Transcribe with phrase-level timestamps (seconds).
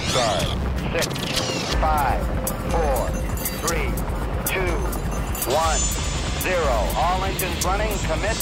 [0.00, 0.42] start.
[0.92, 2.20] Six, five,
[2.70, 3.08] four,
[3.62, 3.90] three,
[4.46, 4.72] two,
[5.52, 5.78] one,
[6.40, 6.76] zero.
[6.96, 7.96] All engines running.
[8.06, 8.36] Commit.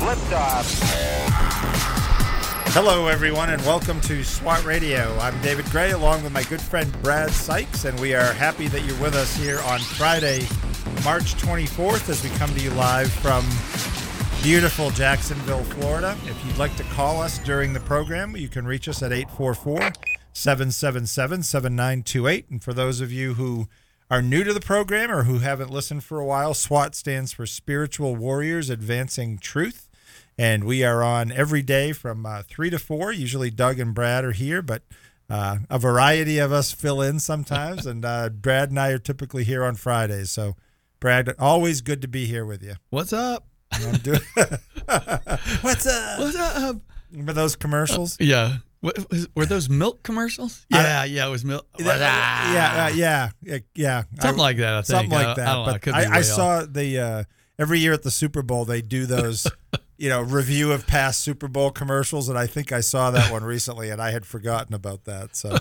[0.00, 0.64] Liftoff.
[2.72, 5.14] Hello, everyone, and welcome to SWAT Radio.
[5.18, 8.84] I'm David Grey, along with my good friend Brad Sykes, and we are happy that
[8.84, 10.46] you're with us here on Friday,
[11.04, 13.44] March 24th, as we come to you live from
[14.42, 16.16] beautiful Jacksonville, Florida.
[16.24, 19.92] If you'd like to call us during the program, you can reach us at 844
[20.32, 22.50] 777 7928.
[22.50, 23.68] And for those of you who
[24.10, 27.46] are new to the program or who haven't listened for a while, SWAT stands for
[27.46, 29.88] Spiritual Warriors Advancing Truth.
[30.38, 33.12] And we are on every day from uh, 3 to 4.
[33.12, 34.82] Usually Doug and Brad are here, but
[35.28, 37.84] uh, a variety of us fill in sometimes.
[37.86, 40.30] and uh, Brad and I are typically here on Fridays.
[40.30, 40.56] So,
[40.98, 42.74] Brad, always good to be here with you.
[42.88, 43.46] What's up?
[44.02, 44.20] Doing-
[45.60, 46.18] What's up?
[46.20, 46.76] What's up?
[47.12, 48.16] Remember those commercials?
[48.18, 48.56] Yeah.
[48.80, 50.64] What, was, were those milk commercials?
[50.70, 51.66] Yeah, yeah, it was milk.
[51.78, 54.02] Yeah, yeah, uh, yeah, yeah, yeah.
[54.20, 54.86] Something I- like that, I think.
[54.86, 55.48] Something like that.
[55.48, 57.24] I don't I but I, I saw the uh,
[57.58, 59.46] every year at the Super Bowl they do those,
[59.98, 63.44] you know, review of past Super Bowl commercials, and I think I saw that one
[63.44, 65.36] recently, and I had forgotten about that.
[65.36, 65.58] So,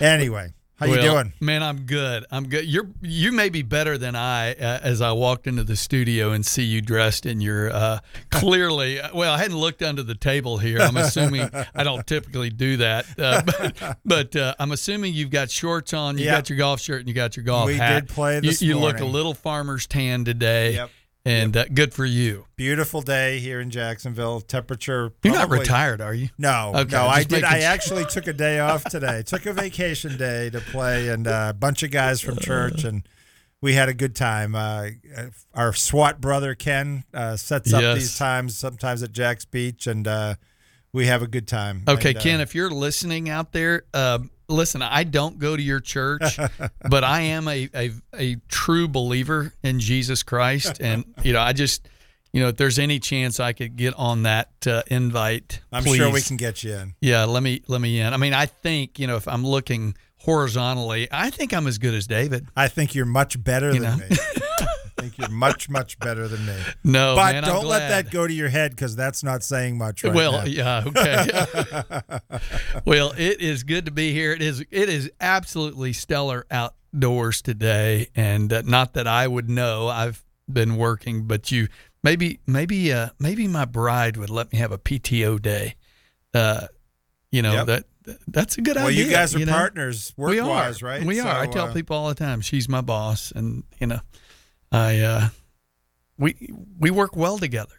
[0.04, 1.32] anyway, how you doing?
[1.40, 2.24] Man, I'm good.
[2.30, 2.64] I'm good.
[2.66, 6.44] You're you may be better than I uh, as I walked into the studio and
[6.46, 7.98] see you dressed in your uh,
[8.30, 9.00] clearly.
[9.14, 10.78] Well, I hadn't looked under the table here.
[10.80, 15.50] I'm assuming I don't typically do that, uh, but, but uh, I'm assuming you've got
[15.50, 16.16] shorts on.
[16.18, 16.34] You Yep.
[16.34, 18.06] got your golf shirt and you got your golf We hat.
[18.06, 20.74] did play You- this you, look a little farmer's tan today.
[20.74, 20.90] Yep.
[21.28, 22.46] And uh, good for you.
[22.56, 24.40] Beautiful day here in Jacksonville.
[24.40, 25.12] Temperature.
[25.22, 26.28] You're not retired, are you?
[26.38, 27.30] No, Okay, no, I did.
[27.42, 29.22] making I actually took a day off today.
[29.26, 33.06] took a vacation day to play, and uh, a bunch of guys from church, and
[33.60, 34.54] we had a good time.
[34.54, 34.88] Uh,
[35.54, 37.98] our SWAT brother Ken uh, sets up Yes.
[37.98, 40.34] these times sometimes at Jax Beach, and uh,
[40.92, 41.82] we have a good time.
[41.86, 45.62] Okay, And, uh, Ken, if you're listening out there, uh, listen, I don't go to
[45.62, 46.38] your church,
[46.90, 50.80] but I am a, a, a true believer in Jesus Christ.
[50.80, 51.88] And, you know, I just,
[52.32, 55.96] you know, if there's any chance I could get on that uh, invite, I'm please.
[55.96, 56.94] sure we can get you in.
[57.00, 58.12] Yeah, let me let me in.
[58.12, 61.94] I mean, I think, you know, if I'm looking horizontally, I think I'm as good
[61.94, 62.46] as David.
[62.56, 64.06] I think you're much better You than know?
[64.08, 64.16] me.
[64.98, 66.56] I think you're much, much better than me.
[66.84, 70.02] No, but man, don't let that go to your head because that's not saying much
[70.02, 70.44] right well, now.
[70.44, 72.00] yeah, okay.
[72.84, 74.32] well, it is good to be here.
[74.32, 79.88] It is it is absolutely stellar outdoors today, and uh, not that I would know.
[79.88, 81.68] I've been working, but you
[82.02, 85.74] maybe maybe uh, maybe my bride would let me have a PTO day.
[86.34, 86.66] Uh,
[87.30, 87.66] you know Yep.
[87.66, 87.84] that
[88.26, 89.04] that's a good Well, idea.
[89.04, 89.52] you guys are know?
[89.52, 91.04] partners work we are wise, right?
[91.04, 91.40] We are.
[91.42, 94.00] I tell uh, people all the time, she's my boss, and you know,
[94.72, 95.28] I uh,
[96.18, 97.74] we we work well together.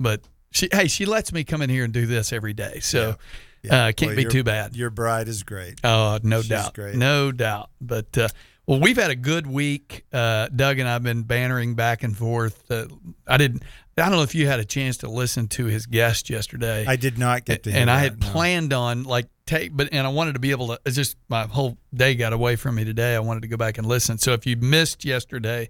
[0.00, 3.16] But she, hey, she lets me come in here and do this every day, so
[3.62, 3.86] Yeah.
[3.86, 4.74] uh, can't Well, be your- too bad.
[4.76, 5.78] Your bride is great.
[5.84, 6.96] Oh, no She's doubt, great.
[6.96, 7.70] no doubt.
[7.80, 8.28] But uh,
[8.66, 10.04] well, we've had a good week.
[10.12, 12.68] Uh, Doug and I've been bantering back and forth.
[12.70, 12.86] Uh,
[13.26, 13.62] I didn't.
[13.96, 16.84] I don't know if you had a chance to listen to his guest yesterday.
[16.88, 18.26] I did not get to and I had no.
[18.30, 20.80] planned on like take, but and I wanted to be able to.
[20.86, 23.14] It's just my whole day got away from me today.
[23.14, 24.16] I wanted to go back and listen.
[24.18, 25.68] So if you missed yesterday,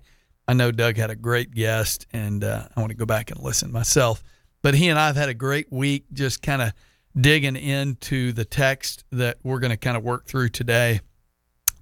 [0.48, 3.40] I know Doug had a great guest, and uh, I want to go back and
[3.40, 4.22] listen myself.
[4.62, 6.72] But he and I have had a great week, just kind of
[7.18, 11.00] digging into the text that we're going to kind of work through today.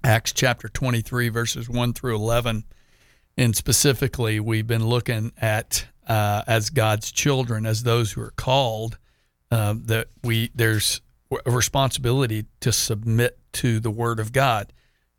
[0.03, 2.63] Acts chapter 23, verses 1 through 11.
[3.37, 8.97] And specifically, we've been looking at uh, as God's children, as those who are called,
[9.51, 11.01] uh, that we there's
[11.45, 14.73] a responsibility to submit to the Word of God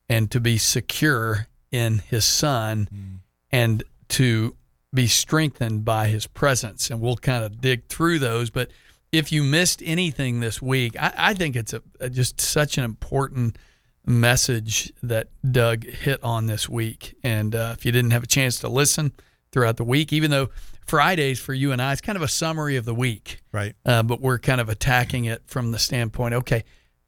[0.09, 3.22] and to be secure in His Son
[3.53, 4.57] and to
[4.95, 6.91] be strengthened by His presence.
[6.91, 8.51] And we'll kind of dig through those.
[8.51, 8.71] But
[9.11, 12.85] if you missed anything this week, I, I think it's a, a just such an
[12.85, 13.57] important
[14.05, 17.17] message that Doug hit on this week.
[17.23, 19.13] And uh, if you didn't have a chance to listen
[19.53, 20.49] throughout the week, even though
[20.87, 23.75] Fridays for you and I, is kind of a summary of the week, Right.
[23.87, 26.65] uh, but we're kind of attacking it from the standpoint, okay,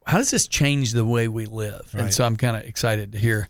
[0.07, 1.91] how does this change the way we live?
[1.95, 3.49] And so I'm kind of excited to hear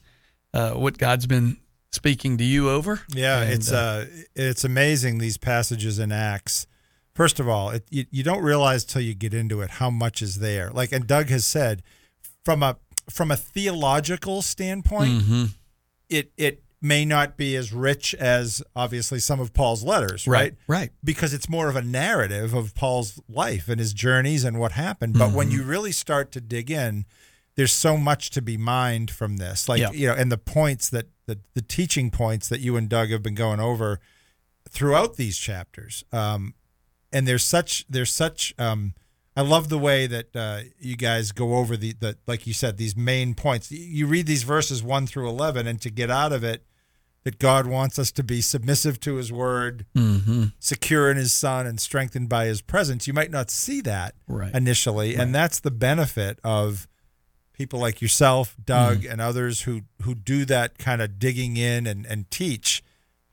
[0.55, 1.58] uh, what God's been
[1.94, 3.00] speaking to you over.
[3.14, 6.67] Yeah, And, it's uh, it's amazing these passages in Acts.
[7.14, 10.20] First of all, it, you, you don't realize till you get into it how much
[10.20, 10.70] is there.
[10.70, 11.82] Like, and Doug has said,
[12.44, 12.76] from a
[13.08, 15.50] from a theological standpoint, Mhm.
[16.08, 20.55] it it may not be as rich as obviously some of Paul's letters, right?
[20.67, 20.91] right.
[21.02, 25.14] Because it's more of a narrative of Paul's life and his journeys and what happened.
[25.19, 27.06] But when you really start to dig in,
[27.56, 29.69] there's so much to be mined from this.
[29.69, 29.93] Like, Yeah.
[29.93, 33.23] you know, and the points that the, the teaching points that you and Doug have
[33.23, 34.01] been going over
[34.69, 36.05] throughout these chapters.
[36.12, 36.55] Um,
[37.12, 38.95] and there's such there's such um,
[39.37, 42.77] I love the way that uh, you guys go over the, the like you said
[42.77, 43.71] these main points.
[43.71, 46.65] You read these verses one through eleven, and to get out of it
[47.23, 50.45] that God wants us to be submissive to His Word, Mm-hmm.
[50.59, 53.06] secure in His Son, and strengthened by His presence.
[53.06, 54.55] You might not see that Right.
[54.55, 56.87] initially, and that's the benefit of
[57.55, 62.05] people like yourself, Doug, and others who who do that kind of digging in and
[62.05, 62.83] and teach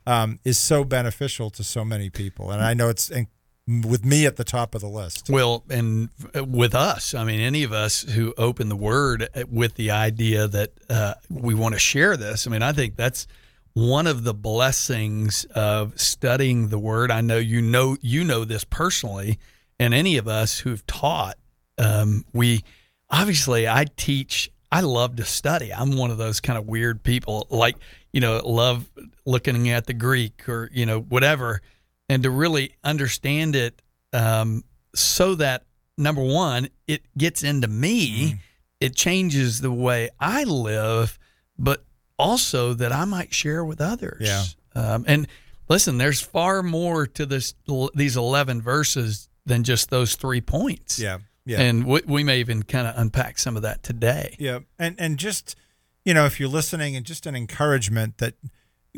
[0.06, 2.50] um, is so beneficial to so many people.
[2.50, 3.28] And I know it's in,
[3.66, 5.28] with me at the top of the list.
[5.30, 9.90] Well, and with us, I mean, any of us who open the Word with the
[9.90, 13.26] idea that uh, we want to share this, I mean, I think that's
[13.74, 17.10] one of the blessings of studying the Word.
[17.10, 19.38] I know you know you know this personally,
[19.78, 21.38] and any of us who've taught,
[21.78, 22.64] um, we
[23.12, 24.50] obviously I teach.
[24.72, 25.72] I love to study.
[25.72, 27.76] I'm one of those kind of weird people, like
[28.12, 28.90] you know, love
[29.26, 31.60] looking at the Greek or you know whatever,
[32.08, 33.82] and to really understand it
[34.12, 34.64] um,
[34.94, 35.64] so that
[35.96, 38.36] number one, it gets into me,
[38.80, 41.18] it changes the way I live,
[41.58, 41.84] but
[42.18, 44.20] also that I might share with others.
[44.20, 44.44] Yeah.
[44.74, 45.28] Um, and
[45.68, 47.54] listen, there's far more to this
[47.94, 50.98] these eleven verses than just those three points.
[50.98, 51.60] Yeah, yeah.
[51.60, 54.36] And we, we may even kind of unpack some of that today.
[54.38, 55.56] Yeah, and and just
[56.04, 58.34] you know, if you're listening, and just an encouragement that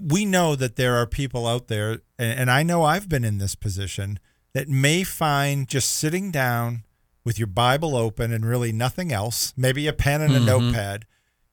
[0.00, 3.38] we know that there are people out there, and, and I know I've been in
[3.38, 4.18] this position
[4.54, 6.84] that may find just sitting down
[7.24, 10.44] with your Bible open and really nothing else, maybe a pen and a Mhm.
[10.46, 11.04] notepad,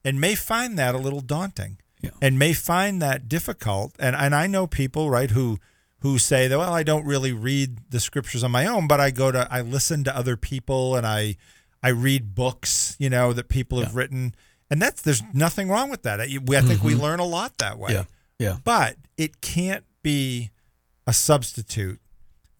[0.06, 2.12] and may find that a little daunting, Yeah.
[2.22, 3.94] and may find that difficult.
[4.00, 5.60] And and I know people right who
[6.02, 9.12] who say that well, I don't really read the scriptures on my own, but I
[9.12, 11.38] go to I listen to other people and I
[11.84, 14.36] I read books, you know, that people have written,
[14.70, 16.22] and that's there's nothing wrong with that.
[16.22, 17.92] I, think we learn a lot that way.
[17.92, 18.08] Mm-hmm.
[18.40, 18.50] Yeah.
[18.50, 18.58] Yeah.
[18.64, 20.52] But it can't be
[21.08, 22.00] a substitute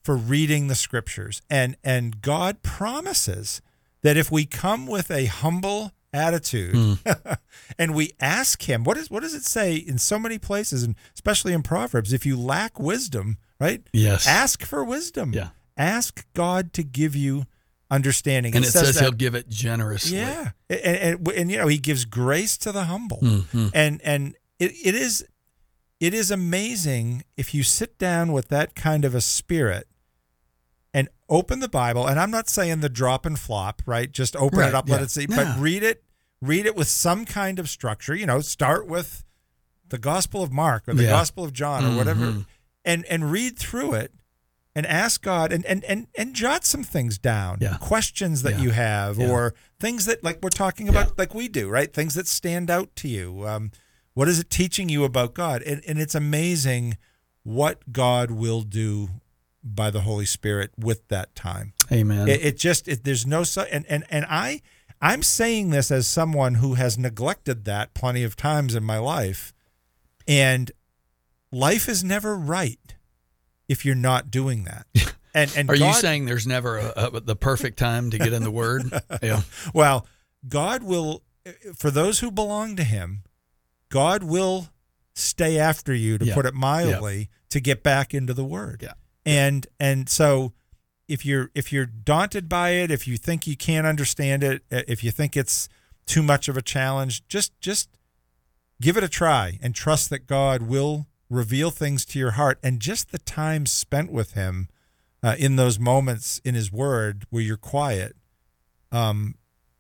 [0.04, 1.42] for reading the scriptures.
[1.50, 3.62] And and God promises
[4.02, 7.38] that if we come with a humble attitude Mm.
[7.80, 10.96] and we ask him, what is what does it say in so many places and
[11.14, 13.82] especially in Proverbs, if you lack wisdom, right?
[13.94, 14.28] Yes.
[14.28, 15.34] Ask for wisdom.
[15.34, 15.50] Yeah.
[15.78, 17.46] Ask God to give you
[17.90, 18.56] understanding.
[18.56, 20.18] and it says, that- he'll give it generously.
[20.18, 20.80] yeah, and,
[21.20, 23.72] and and you know he gives grace to the humble, Mhm.
[23.74, 25.26] and and it, it is
[26.00, 29.88] it is amazing if you sit down with that kind of a spirit
[30.94, 32.06] and open the Bible.
[32.08, 34.12] And I'm not saying the drop and flop, right?
[34.12, 35.38] Just open Right, it up, let it see, No.
[35.38, 36.04] but read it,
[36.42, 38.14] read it with some kind of structure.
[38.16, 39.24] You know, start with
[39.88, 41.10] the Gospel of Mark or the Yeah.
[41.10, 42.46] Gospel of John or whatever, Mhm.
[42.86, 44.14] and and read through it
[44.74, 47.78] and ask God and and and, and jot some things down, Yeah.
[47.78, 48.62] questions that Yeah.
[48.62, 49.30] you have, Yeah.
[49.30, 51.14] or things that like we're talking about, Yeah.
[51.18, 51.94] like we do, right?
[51.94, 53.48] Things that stand out to you.
[53.48, 53.72] Um,
[54.14, 55.62] what is it teaching you about God?
[55.64, 56.98] And and it's amazing
[57.44, 59.10] what God will do
[59.64, 61.74] by the Holy Spirit with that time.
[61.92, 62.28] Amen.
[62.28, 64.62] It, it just it, there's no and and and I
[65.02, 69.54] I'm saying this as someone who has neglected that plenty of times in my life,
[70.28, 70.72] and
[71.52, 72.96] life is never right
[73.68, 74.88] if you're not doing that.
[75.34, 78.44] And and Are you saying there's never a, a, the perfect time to get in
[78.44, 78.84] the Word?
[79.24, 79.44] yeah.
[79.74, 80.06] Well,
[80.46, 81.24] God will,
[81.78, 83.24] for those who belong to Him,
[83.88, 84.68] God will
[85.14, 86.34] stay after you, to Yeah.
[86.34, 88.82] put it mildly, to get back into the Word.
[88.84, 88.92] Yeah.
[89.26, 90.54] And and so,
[91.08, 94.82] if you're if you're daunted by it, if you think you can't understand it, uh,
[94.88, 95.70] if you think it's
[96.06, 97.90] too much of a challenge, just just
[98.82, 102.60] give it a try and trust that God will reveal things to your heart.
[102.64, 104.68] And just the time spent with Him
[105.24, 108.16] uh, in those moments in His Word where you're quiet,
[108.92, 109.36] um,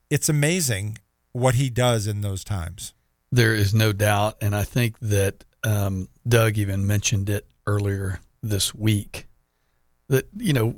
[0.10, 0.98] it's amazing
[1.34, 2.94] what He does in those times.
[3.32, 8.76] There is no doubt, and I think that um, Doug even mentioned it earlier this
[8.76, 9.28] week.
[10.12, 10.76] That you know,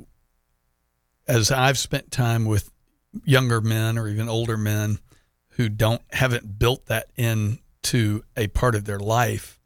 [1.26, 2.70] as I've spent time with
[3.24, 5.00] younger men or even older men
[5.50, 9.58] who don't haven't built that into a part of their life,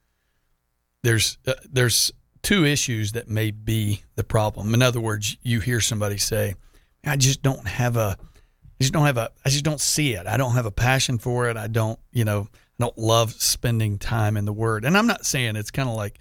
[1.02, 2.10] there's uh, there's
[2.40, 4.72] two issues that may be the problem.
[4.72, 6.54] In other words, you hear somebody say,
[7.04, 8.16] "I just don't have a
[8.80, 10.26] I just don't have a I just don't see it.
[10.26, 11.58] I don't have a passion for it.
[11.58, 14.86] I don't, you know, I don't love spending time in the word.
[14.86, 16.18] And I'm not saying it's kind of like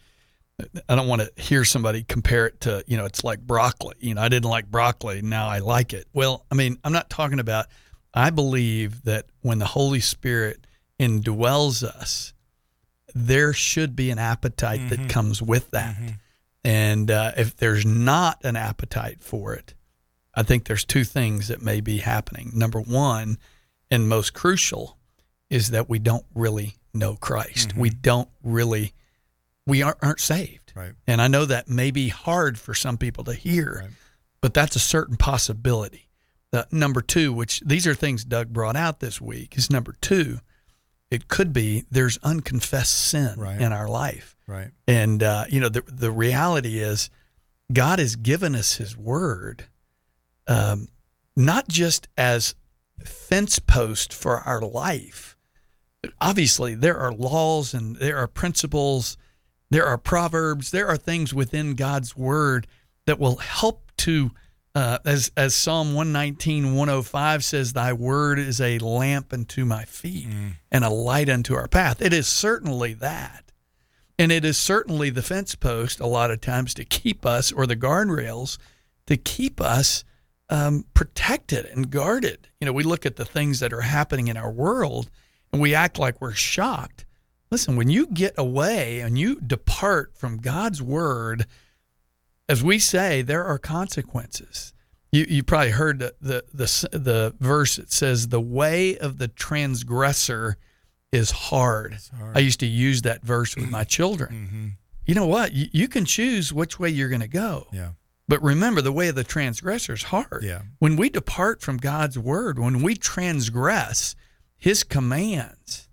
[0.90, 3.96] I don't want to hear somebody compare it to, you know, it's like broccoli.
[4.00, 6.08] You know, I didn't like broccoli, now I like it.
[6.14, 7.68] Well, I mean, I'm not talking about
[8.14, 10.66] I believe that when the Holy Spirit
[11.00, 12.34] indwells us,
[13.14, 15.08] there should be an appetite that mm-hmm.
[15.08, 15.96] comes with that.
[15.96, 16.08] Mm-hmm.
[16.64, 19.76] And uh, if there's not an appetite for it,
[20.34, 22.52] I think there's two things that may be happening.
[22.54, 23.38] Number one,
[23.90, 24.98] and most crucial,
[25.50, 27.76] is that we don't really know Christ.
[27.76, 28.02] We mm-hmm.
[28.02, 28.94] don't really,
[29.68, 30.74] we aren't, aren't saved.
[30.76, 30.94] Right.
[31.06, 33.92] And I know that may be hard for some people to hear, Right.
[34.42, 36.10] but that's a certain possibility.
[36.54, 40.40] Uh, number two, which these are things Doug brought out this week, is number two.
[41.12, 43.60] It could be there's unconfessed sin Right.
[43.62, 44.36] in our life.
[44.48, 44.72] Right.
[44.88, 47.10] And uh, you know, the the reality is,
[47.74, 49.66] God has given us His Word,
[50.48, 50.88] um,
[51.36, 52.56] not just as
[53.04, 55.36] fence post for our life.
[56.22, 59.18] Obviously, there are laws and there are principles,
[59.70, 62.68] there are proverbs, there are things within God's Word
[63.06, 64.32] that will help to,
[64.76, 70.28] uh, as as Psalm 119, 105 says, "Thy Word is a lamp unto my feet
[70.72, 73.52] and a light unto our path." It is certainly that.
[74.20, 77.68] And it is certainly the fence post a lot of times to keep us, or
[77.68, 78.58] the guardrails
[79.06, 80.04] to keep us
[80.50, 82.48] um, protected and guarded.
[82.60, 85.10] You know, we look at the things that are happening in our world
[85.52, 87.06] and we act like we're shocked.
[87.50, 91.46] Listen, when you get away and you depart from God's word,
[92.50, 94.74] as we say, there are consequences.
[95.12, 99.30] You, you probably heard the, the the the verse that says, "The way of the
[99.30, 100.58] transgressor
[101.12, 102.38] is hard." hard.
[102.38, 104.30] I used to use that verse with my children.
[104.48, 104.68] Mm-hmm.
[105.06, 105.54] You know what?
[105.54, 107.68] You, you can choose which way you're going to go.
[107.72, 107.92] Yeah.
[108.28, 110.44] But remember, the way of the transgressor is hard.
[110.44, 110.64] Yeah.
[110.80, 114.16] When we depart from God's word, when we transgress
[114.58, 115.87] his commands,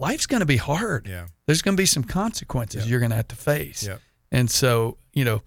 [0.00, 1.06] life's going to be hard.
[1.06, 1.26] Yeah.
[1.46, 2.90] There's going to be some consequences Yeah.
[2.90, 3.86] you're going to have to face.
[3.86, 3.98] Yeah.
[4.32, 5.42] And so, you know,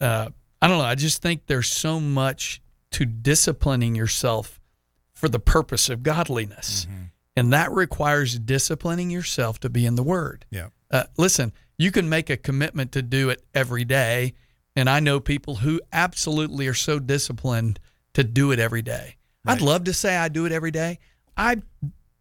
[0.00, 0.28] uh,
[0.60, 0.84] I don't know.
[0.84, 2.60] I just think there's so much
[2.92, 4.60] to disciplining yourself
[5.14, 6.86] for the purpose of godliness.
[6.86, 7.02] Mm-hmm.
[7.36, 10.46] And that requires disciplining yourself to be in the word.
[10.50, 10.68] Yeah.
[10.90, 14.34] Uh, listen, you can make a commitment to do it every day.
[14.76, 17.78] And I know people who absolutely are so disciplined
[18.14, 19.16] to do it every day.
[19.46, 20.98] I'd love to say I do it every day.
[21.36, 21.56] I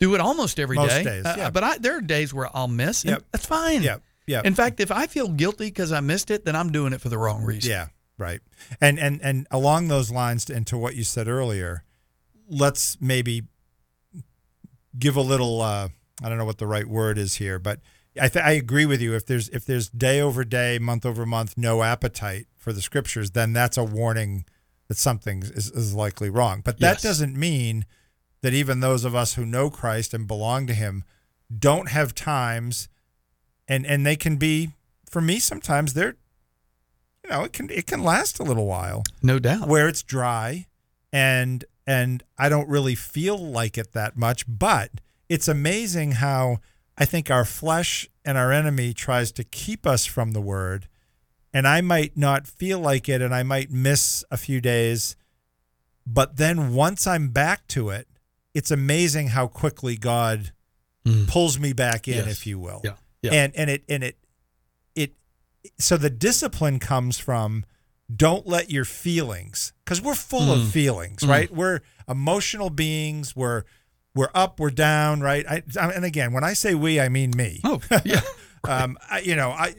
[0.03, 0.81] do it almost every day.
[0.83, 1.49] Most days, Uh, yeah.
[1.49, 3.03] but I, there are days where I'll miss.
[3.05, 3.23] Yep.
[3.31, 3.81] That's fine.
[3.83, 3.97] Yeah.
[4.27, 4.41] Yeah.
[4.45, 7.09] In fact, if I feel guilty because I missed it, then I'm doing it for
[7.09, 7.69] the wrong reason.
[7.71, 8.41] Yeah, right.
[8.79, 11.83] And and and along those lines, and to what you said earlier,
[12.47, 13.43] let's maybe
[14.97, 15.61] give a little.
[15.61, 15.89] Uh,
[16.23, 17.79] I don't know what the right word is here, but
[18.21, 19.13] I th- I agree with you.
[19.15, 23.31] If there's if there's day over day, month over month, no appetite for the scriptures,
[23.31, 24.45] then that's a warning
[24.87, 26.61] that something is, is likely wrong.
[26.63, 27.01] But that Yes.
[27.03, 27.85] doesn't mean
[28.43, 31.03] that even those of us who know Christ and belong to Him
[31.57, 32.87] don't have times,
[33.67, 34.69] and and they can be.
[35.09, 36.15] For me, sometimes they're
[37.23, 39.67] you know, it can it can last a little while No doubt.
[39.67, 40.67] where it's dry
[41.11, 44.89] and and I don't really feel like it that much, but
[45.29, 46.57] it's amazing how
[46.97, 50.87] I think our flesh and our enemy tries to keep us from the word
[51.53, 55.15] and I might not feel like it and I might miss a few days,
[56.07, 58.07] but then once I'm back to it,
[58.53, 60.51] it's amazing how quickly God
[61.05, 61.27] Mm.
[61.27, 62.27] pulls me back in, Yes.
[62.27, 62.93] if you will Yeah.
[63.21, 63.31] Yeah.
[63.33, 64.17] and and it and it
[64.95, 65.15] it
[65.77, 67.65] so the discipline comes from
[68.13, 70.69] don't let your feelings because we're full of Mm.
[70.71, 73.63] feelings right we're emotional beings we're
[74.15, 77.31] we're up we're down right I, I- and again when i say we i mean
[77.35, 78.21] me oh, yeah.
[78.63, 79.73] um I, you know i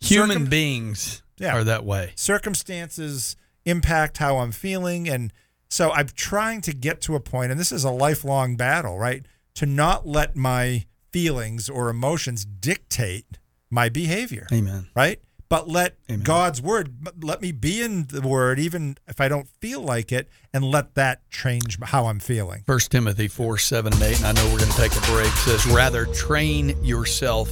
[0.00, 1.56] Human circum- beings Yeah.
[1.56, 2.12] are that way.
[2.14, 5.32] circumstances impact how i'm feeling and
[5.68, 9.26] so i'm trying to get to a point and this is a lifelong battle right
[9.54, 13.38] to not let my feelings or emotions dictate
[13.70, 14.88] my behavior Amen.
[14.94, 15.20] right?
[15.48, 16.24] But let Amen.
[16.24, 20.28] God's word, let me be in the word, even if I don't feel like it,
[20.52, 22.64] and let that change how I'm feeling.
[22.66, 25.32] First Timothy four seven and eight, and I know we're going to take a break.
[25.32, 27.50] Says, rather train yourself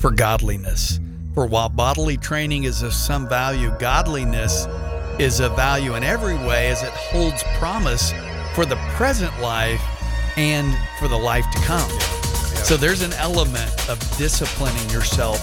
[0.00, 1.00] for godliness.
[1.34, 4.66] For while bodily training is of some value, godliness
[5.22, 8.12] is of value in every way, as it holds promise
[8.54, 9.80] for the present life
[10.36, 11.88] and for the life to come.
[12.64, 15.38] So there's an element of disciplining yourself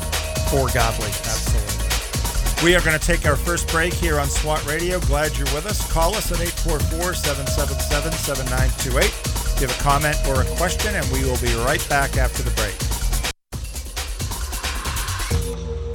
[0.49, 1.25] for godliness.
[1.25, 2.65] Absolutely.
[2.65, 4.99] We are going to take our first break here on SWAT Radio.
[4.99, 5.89] Glad you're with us.
[5.91, 9.05] Call us at 844 777 7928.
[9.05, 12.43] If you have a comment or a question, and we will be right back after
[12.43, 12.98] the break.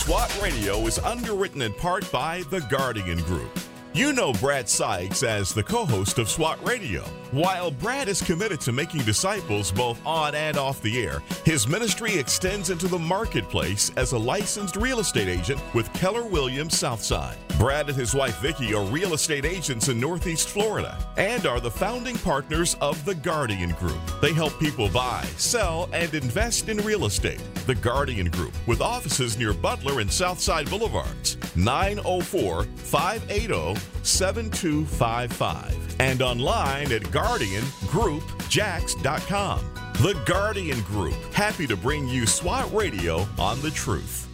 [0.00, 3.60] SWAT Radio is underwritten in part by The Guardian Group.
[3.92, 7.04] You know Brad Sykes as the co host of SWAT Radio.
[7.32, 12.18] While Brad is committed to making disciples both on and off the air, his ministry
[12.18, 17.36] extends into the marketplace as a licensed real estate agent with Keller Williams Southside.
[17.56, 21.70] Brad and his wife Vicki are real estate agents in Northeast Florida and are the
[21.70, 24.00] founding partners of The Guardian Group.
[24.20, 27.42] They help people buy, sell, and invest in real estate.
[27.66, 36.90] The Guardian Group, with offices near Butler and Southside Boulevards, 904 580 7255 and online
[36.92, 39.60] at guardiangroupjax.com.
[39.94, 44.26] The Guardian Group, happy to bring you SWAT Radio on the truth.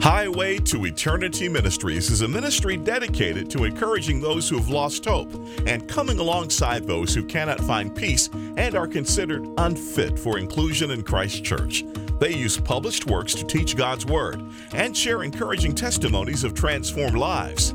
[0.00, 5.32] Highway to Eternity Ministries is a ministry dedicated to encouraging those who have lost hope
[5.66, 11.02] and coming alongside those who cannot find peace and are considered unfit for inclusion in
[11.02, 11.84] Christ Church.
[12.18, 14.42] They use published works to teach God's Word
[14.72, 17.74] and share encouraging testimonies of transformed lives.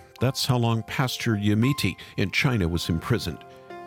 [0.21, 3.39] That's how long Pastor Yimiti in China was imprisoned.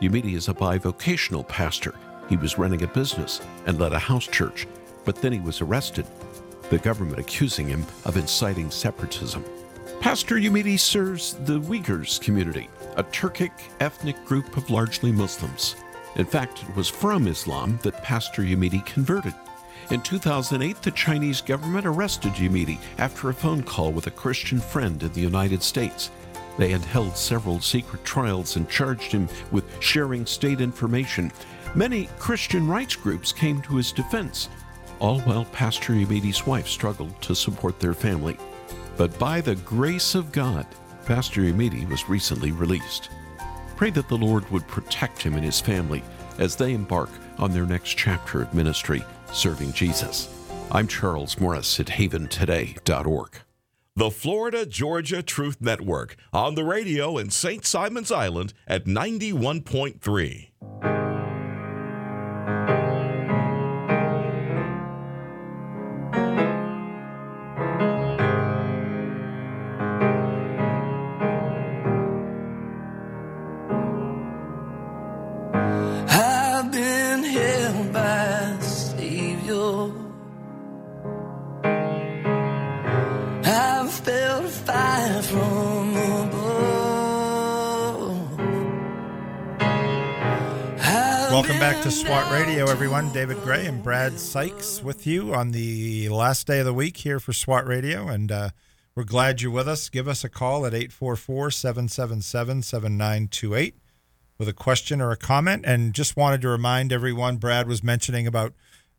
[0.02, 1.94] Yimiti is a bivocational pastor.
[2.28, 4.66] He was running a business and led a house church,
[5.04, 6.04] but then he was arrested,
[6.70, 9.44] the government accusing him of inciting separatism.
[10.00, 15.76] Pastor Yimiti serves the Uyghurs community, a Turkic ethnic group of largely Muslims.
[16.16, 19.34] In fact, it was from Islam that Pastor Yimiti converted.
[19.90, 25.00] In 2008, the Chinese government arrested Yimiti after a phone call with a Christian friend
[25.00, 26.10] in the United States.
[26.56, 31.32] They had held several secret trials and charged him with sharing state information.
[31.74, 34.48] Many Christian rights groups came to his defense,
[35.00, 38.36] all while Pastor Yimiti's wife struggled to support their family.
[38.96, 40.66] But by the grace of God,
[41.04, 43.10] Pastor Yimiti was recently released.
[43.76, 46.02] Pray that the Lord would protect him and his family
[46.38, 50.28] as they embark on their next chapter of ministry, serving Jesus.
[50.70, 53.40] I'm Charles Morris at haventoday.org.
[53.96, 57.64] The Florida Georgia Truth Network on the radio in St.
[57.64, 61.03] Simon's Island at 91.3.
[92.74, 93.12] everyone.
[93.12, 97.20] David Grey and Brad Sykes with you on the last day of the week here
[97.20, 98.08] for SWAT Radio.
[98.08, 98.48] And uh,
[98.96, 99.88] we're glad you're with us.
[99.88, 103.76] Give us a call at 844 777 7928
[104.38, 105.64] with a question or a comment.
[105.64, 108.54] And just wanted to remind everyone, Brad was mentioning about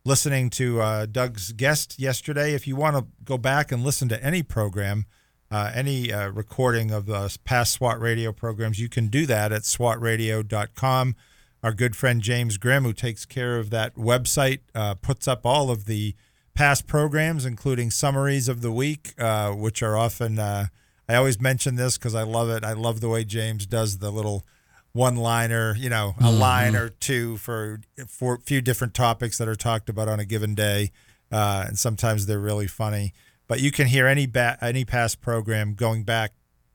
[0.06, 2.54] listening to uh, Doug's guest yesterday.
[2.54, 5.06] If you want to go back and listen to any program,
[5.52, 9.64] uh, any uh, recording of the past SWAT radio programs, you can do that at
[9.64, 11.16] swatradio.com.
[11.66, 15.72] Our good friend James Grimm, who takes care of that website, uh, puts up all
[15.72, 16.14] of the
[16.54, 20.38] past programs, including summaries of the week, uh, which are often.
[20.38, 20.68] Uh,
[21.10, 22.64] I always mention this because I love it.
[22.64, 24.46] I love the way James does the little
[24.92, 29.56] one-liner, you know, a line or two for for a few different topics that are
[29.56, 30.92] talked about on a given day,
[31.32, 33.12] uh, and sometimes they're really funny.
[33.48, 36.34] But you can hear any ba- any past program going back,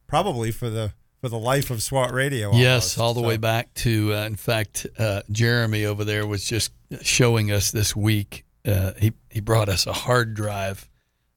[0.08, 2.52] probably for the for the life of SWAT Radio.
[2.54, 6.44] Yes, all the So- way back to, uh, in fact, uh, Jeremy over there was
[6.44, 8.44] just showing us this week.
[8.66, 10.88] Uh, he he brought us a hard drive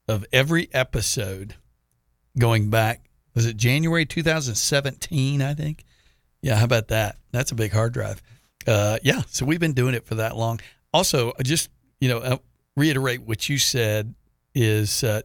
[0.07, 1.55] of every episode
[2.37, 3.05] going back.
[3.35, 5.41] Was it January 2017?
[5.41, 5.85] I think.
[6.41, 7.17] Yeah, how about that?
[7.31, 8.21] That's a big hard drive.
[8.67, 10.59] Uh, yeah, so we've been doing it for that long.
[10.93, 11.69] Also, just
[12.01, 12.37] you know, uh,
[12.75, 14.13] reiterate what you said
[14.53, 15.21] is, uh,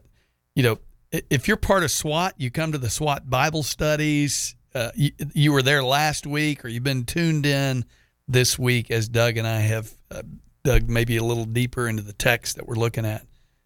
[0.55, 0.79] you know,
[1.11, 4.55] if you're part of SWAT, you come to the SWAT Bible studies.
[4.73, 7.85] Uh, you, you were there last week, or you've been tuned in
[8.27, 10.21] this week as Doug and I have uh,
[10.63, 13.25] dug maybe a little deeper into the text that we're looking at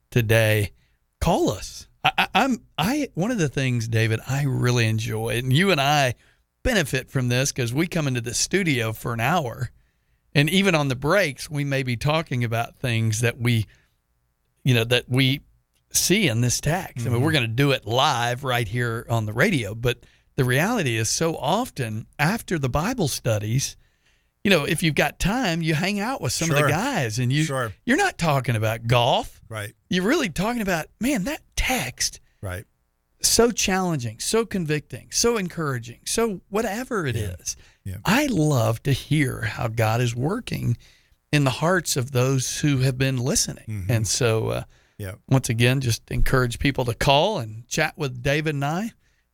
[0.10, 0.72] today.
[1.20, 1.88] Call us.
[2.04, 6.16] I, I'm I one of the things, David, I really enjoy, and you and I
[6.64, 9.72] benefit from this because we come into the studio for an hour,
[10.34, 13.66] and even on the breaks, we may be talking about things that we,
[14.64, 15.42] you know, that we
[15.94, 17.06] see in this text.
[17.06, 20.00] I mean, we're going to do it live right here on the radio, but
[20.36, 23.78] the reality is so often after the Bible studies,
[24.44, 27.32] you know, if you've got time, you hang out with some of the guys and
[27.32, 27.72] you Sure.
[27.86, 29.40] you're not talking about golf.
[29.48, 29.74] Right.
[29.90, 32.66] You're really talking about, man, that text Right.
[33.22, 37.56] so challenging, so convicting, so encouraging, so whatever it is.
[37.86, 37.98] Yeah.
[38.04, 40.78] I love to hear how God is working
[41.32, 43.66] in the hearts of those who have been listening.
[43.68, 43.92] Mm-hmm.
[43.92, 44.64] And so, uh,
[45.04, 45.16] Yeah.
[45.28, 48.92] once again, just encourage people to call and chat with David and I.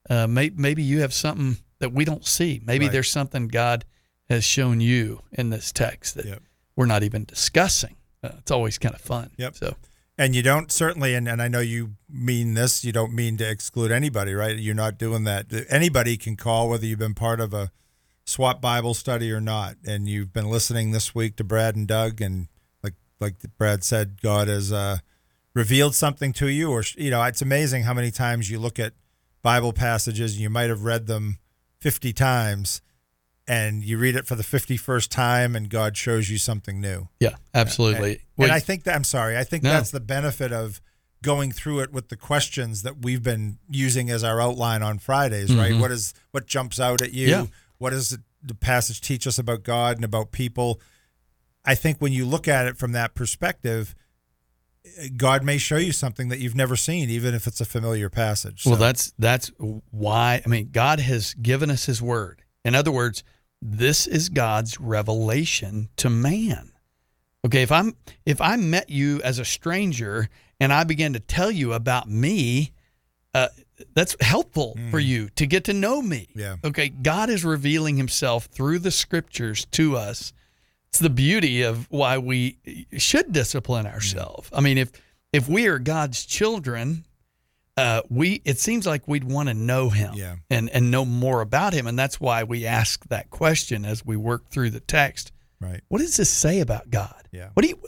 [0.09, 2.61] Uh, may, maybe you have something that we don't see.
[2.65, 2.91] Maybe Right.
[2.91, 3.85] there's something God
[4.29, 6.41] has shown you in this text that Yep.
[6.75, 7.95] we're not even discussing.
[8.23, 9.31] Uh, it's always kind of fun.
[9.37, 9.55] Yep.
[9.55, 9.75] So,
[10.17, 13.49] And you don't certainly, and, and I know you mean this, you don't mean to
[13.49, 14.57] exclude anybody, right?
[14.57, 15.45] You're not doing that.
[15.69, 17.71] Anybody can call, whether you've been part of a
[18.25, 19.77] SWAT Bible study or not.
[19.85, 22.47] And you've been listening this week to Brad and Doug, and
[22.83, 24.97] like like Brad said, God has uh,
[25.53, 28.93] revealed something to you, or you know, it's amazing how many times you look at
[29.41, 31.39] Bible passages and you might have read them
[31.79, 32.81] 50 times,
[33.47, 37.07] and you read it for the 51st time, and God shows you something new.
[37.19, 38.11] yeah, absolutely.
[38.11, 39.37] And, Well, and I think that I'm sorry.
[39.37, 39.71] I think No.
[39.71, 40.81] that's the benefit of
[41.21, 45.53] going through it with the questions that we've been using as our outline on Fridays,
[45.53, 45.75] right?
[45.75, 47.27] What is what jumps out at you?
[47.27, 47.43] Mm-hmm.
[47.43, 47.49] Yeah.
[47.77, 50.79] What does the passage teach us about God and about people?
[51.65, 53.95] I think when you look at it from that perspective,
[55.17, 58.63] God may show you something that you've never seen, even if it's a familiar passage.
[58.65, 59.51] Well, So- that's that's
[59.91, 60.41] why.
[60.45, 62.43] I mean, God has given us His Word.
[62.65, 63.23] In other words,
[63.61, 66.71] this is God's revelation to man.
[67.45, 71.49] Okay, if I'm if I met you as a stranger and I began to tell
[71.51, 72.71] you about me,
[73.33, 73.47] uh,
[73.93, 76.27] that's helpful for you to get to know me.
[76.35, 76.57] Yeah.
[76.65, 80.33] Okay, God is revealing Himself through the Scriptures to us.
[80.91, 82.57] It's the beauty of why we
[82.97, 84.49] should discipline ourselves.
[84.53, 84.91] I mean, if
[85.31, 87.05] if we are God's children,
[87.77, 90.37] uh, we it seems like we'd want to know him Yeah.
[90.49, 91.85] and and know more about him.
[91.85, 95.31] And that's why we ask that question as we work through the text.
[95.61, 95.81] Right.
[95.89, 97.27] what does this say about god?
[97.31, 97.49] Yeah.
[97.53, 97.79] what do you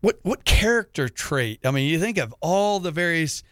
[0.00, 1.60] what what character trait?
[1.66, 3.42] I mean you think of all the various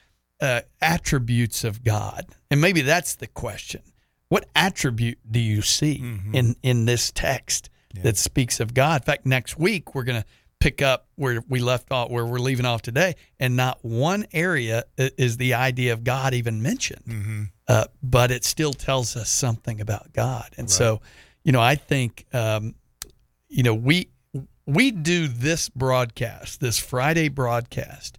[0.40, 2.26] uh, attributes of god.
[2.50, 3.82] And maybe that's the question.
[4.30, 5.96] What attribute do you see
[6.32, 7.68] in in this text
[8.02, 9.02] that speaks of god.
[9.02, 10.28] In fact next week we're going to
[10.60, 14.84] pick up where we left off where we're leaving off today and not one area
[14.96, 17.02] is the idea of god even mentioned.
[17.68, 20.54] Uh, but it still tells us something about god.
[20.56, 21.00] And so
[21.44, 22.74] you know i think um,
[23.48, 24.08] you know we
[24.66, 28.18] we do this broadcast this friday broadcast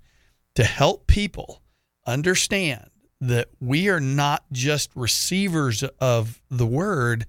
[0.56, 1.62] to help people
[2.08, 2.90] understand
[3.22, 7.26] that we are not just receivers of the word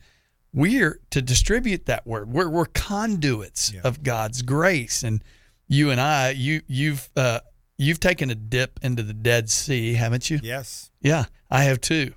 [0.52, 3.80] we're to distribute that word we're, we're conduits Yeah.
[3.84, 5.22] of god's grace and
[5.68, 7.40] you and i you you've uh,
[7.78, 10.90] you've taken a dip into the dead sea haven't you Yes.
[11.00, 12.14] yeah i have too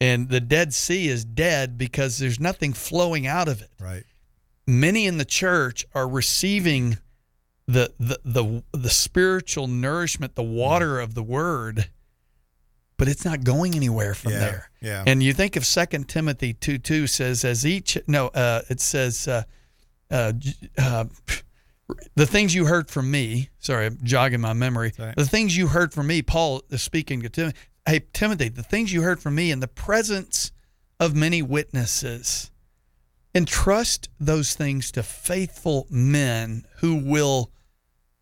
[0.00, 4.04] and the dead sea is dead because there's nothing flowing out of it Right.
[4.66, 6.98] many in the church are receiving
[7.66, 11.88] the the the, the spiritual nourishment, the water of the word,
[12.96, 14.70] but it's not going anywhere from Yeah, there.
[14.80, 15.04] yeah.
[15.06, 19.26] And you think of Second Timothy two two says, as each no, uh, it says,
[19.28, 19.42] uh,
[20.10, 20.32] uh,
[20.78, 21.04] uh,
[22.14, 23.50] the things you heard from me.
[23.58, 24.92] Sorry, I'm jogging my memory.
[24.98, 25.14] right.
[25.16, 26.22] The things you heard from me.
[26.22, 27.58] Paul is speaking to Timothy.
[27.86, 30.52] Hey, Timothy, the things you heard from me in the presence
[31.00, 32.50] of many witnesses
[33.34, 37.50] entrust those things to faithful men who will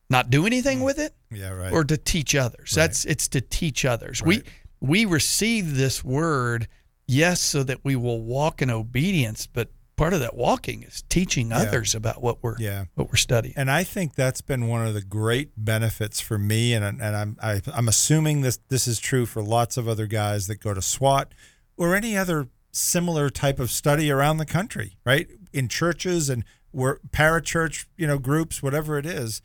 [0.08, 1.50] not do anything with it Yeah.
[1.50, 1.72] Right.
[1.72, 4.42] or to teach others that's it's to teach others we
[4.82, 6.66] we receive this word
[7.06, 11.52] yes so that we will walk in obedience but part of that walking is teaching
[11.52, 12.86] others about what we're Yeah.
[12.94, 16.74] what we're studying And I think that's been one of the great benefits for me,
[16.74, 20.46] and and I'm I, I'm assuming this this is true for lots of other guys
[20.48, 21.32] that go to SWAT
[21.76, 25.28] or any other similar type of study around the country, right?
[25.52, 26.42] In churches and
[26.72, 29.42] where parachurch, you know, groups, whatever it is.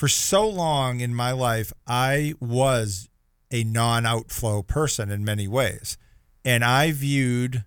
[0.00, 3.10] For so long in my life, I was
[3.50, 5.98] a non-outflow person in many ways,
[6.42, 7.66] and I viewed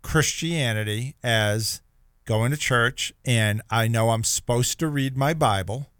[0.00, 1.82] Christianity as
[2.24, 5.90] going to church and I know I'm supposed to read my Bible,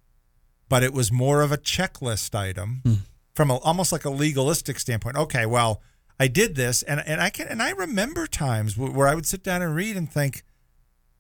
[0.71, 2.95] but it was more of a checklist item hmm.
[3.35, 5.19] from a, almost like a legalistic standpoint.
[5.19, 5.83] Okay, well,
[6.19, 9.43] I did this and and I can and I remember times where I would sit
[9.43, 10.43] down and read and think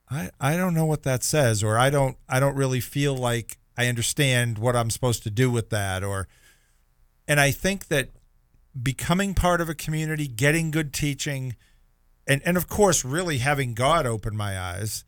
[0.08, 3.58] I I don't know what that says or I don't I don't really feel like
[3.76, 6.28] I understand what I'm supposed to do with that or
[7.28, 8.10] and I think that
[8.80, 11.56] becoming part of a community, getting good teaching,
[12.26, 15.04] and and of course really having God open my eyes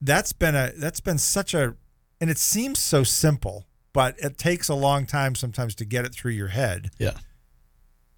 [0.00, 1.74] that's been a that's been such a
[2.20, 6.14] and it seems so simple but it takes a long time sometimes to get it
[6.14, 7.18] through your head yeah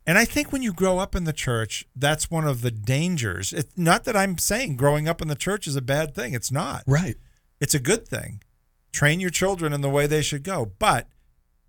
[0.07, 3.53] And I think when you grow up in the church, that's one of the dangers.
[3.53, 6.35] It's not that I'm saying growing up in the church is a bad thing.
[6.35, 6.83] It's not.
[6.89, 7.15] Right.
[7.61, 8.43] It's a good thing.
[8.93, 10.73] Train your children in the way they should go.
[10.79, 11.09] But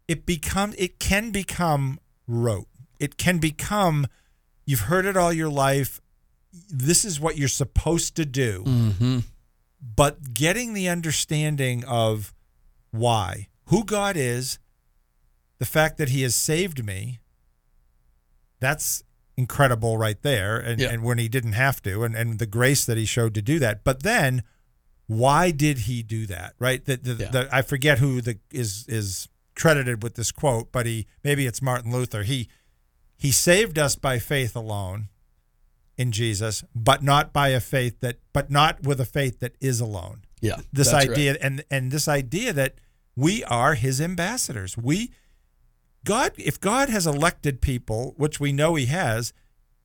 [0.07, 2.67] it become it can become rote.
[2.99, 4.07] It can become
[4.65, 6.01] you've heard it all your life.
[6.69, 8.63] This is what you're supposed to do.
[8.65, 9.19] Mm-hmm.
[9.95, 12.33] But getting the understanding of
[12.91, 14.59] why, who God is,
[15.59, 17.19] the fact that He has saved me,
[18.59, 19.03] that's
[19.35, 20.57] incredible right there.
[20.57, 20.89] And, Yeah.
[20.91, 23.59] and when He didn't have to, and, and the grace that He showed to do
[23.59, 23.83] that.
[23.83, 24.43] But then,
[25.07, 26.53] why did He do that?
[26.59, 26.83] Right?
[26.83, 27.29] The, the, Yeah.
[27.29, 31.61] the, I forget who the is is credited with this quote, but he maybe it's
[31.61, 32.23] Martin Luther.
[32.23, 32.47] He
[33.15, 35.09] he saved us by faith alone
[35.97, 39.79] in Jesus, but not by a faith that but not with a faith that is
[39.79, 40.23] alone.
[40.41, 40.57] Yeah.
[40.71, 41.41] This idea right.
[41.41, 42.75] and and this idea that
[43.15, 44.77] we are his ambassadors.
[44.77, 45.11] We
[46.03, 49.33] God if God has elected people, which we know he has,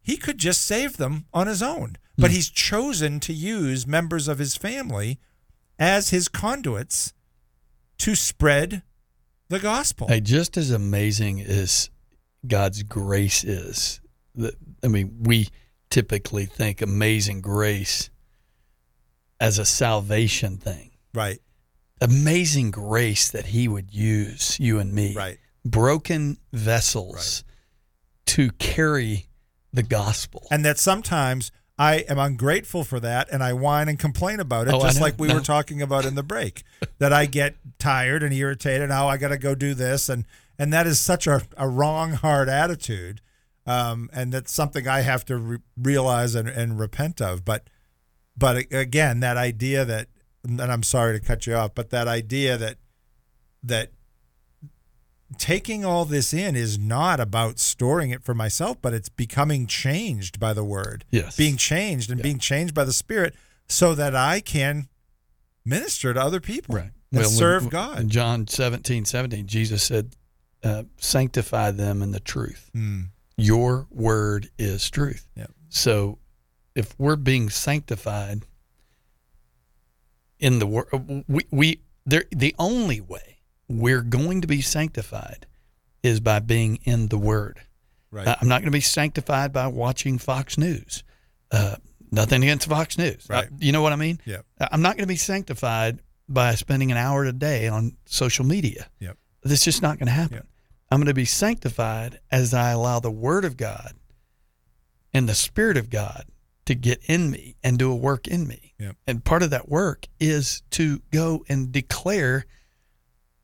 [0.02, 1.96] he could just save them on his own.
[2.18, 2.22] Hmm.
[2.22, 5.18] But he's chosen to use members of his family
[5.78, 7.14] as his conduits
[7.98, 8.82] to spread
[9.48, 10.08] the gospel.
[10.08, 11.90] Hey, just as amazing as
[12.46, 14.00] God's grace is,
[14.34, 15.48] that I mean, we
[15.90, 18.10] typically think amazing grace
[19.40, 20.90] as a salvation thing.
[21.14, 21.38] Right.
[22.00, 25.38] Amazing grace that He would use you and me, Right.
[25.64, 27.44] broken vessels,
[28.26, 29.28] to carry
[29.72, 30.46] the gospel.
[30.50, 34.74] and that sometimes I am ungrateful for that and I whine and complain about it,
[34.74, 35.34] Oh, just like we No.
[35.34, 36.64] were talking about in the break.
[36.98, 38.90] that I get tired and irritated.
[38.90, 40.24] How I got to go do this, and
[40.58, 43.20] and that is such a, a wrong, hard attitude,
[43.66, 47.44] um, and that's something I have to re- realize and, and repent of.
[47.44, 47.68] But
[48.36, 50.08] but again, that idea that,
[50.44, 52.78] and I'm sorry to cut you off, but that idea that
[53.62, 53.92] that
[55.36, 60.40] taking all this in is not about storing it for myself, but it's becoming changed
[60.40, 61.04] by the word.
[61.10, 61.36] Yes.
[61.36, 62.22] Being changed and Yeah.
[62.24, 63.34] being changed by the Spirit
[63.68, 64.88] so that I can
[65.64, 66.92] minister to other people right.
[67.12, 67.98] and when- serve God.
[68.00, 70.16] In John 17, 17, Jesus said,
[70.62, 72.70] uh, sanctify them in the truth.
[72.74, 75.26] Mm, Your word is truth.
[75.36, 75.46] Yeah.
[75.68, 76.18] So
[76.74, 78.42] if we're being sanctified
[80.40, 80.86] in the word,
[81.28, 83.37] we, we there, the only way
[83.68, 85.46] we're going to be sanctified
[86.02, 87.60] is by being in the word.
[88.10, 88.26] right.
[88.26, 91.04] Uh, I'm not going to be sanctified by watching Fox News.
[91.50, 91.76] Uh,
[92.10, 93.26] nothing against Fox News.
[93.28, 93.46] Right.
[93.46, 94.20] Uh, you know what I mean?
[94.24, 94.46] Yep.
[94.60, 98.44] Uh, I'm not going to be sanctified by spending an hour a day on social
[98.44, 98.88] media.
[99.00, 99.16] Yep.
[99.42, 100.36] That's just not going to happen.
[100.36, 100.46] Yep.
[100.90, 103.92] I'm going to be sanctified as I allow the Word of God
[105.12, 106.24] and the Spirit of God
[106.66, 108.74] to get in me and do a work in me.
[108.78, 108.96] Yep.
[109.06, 112.46] And part of that work is to go and declare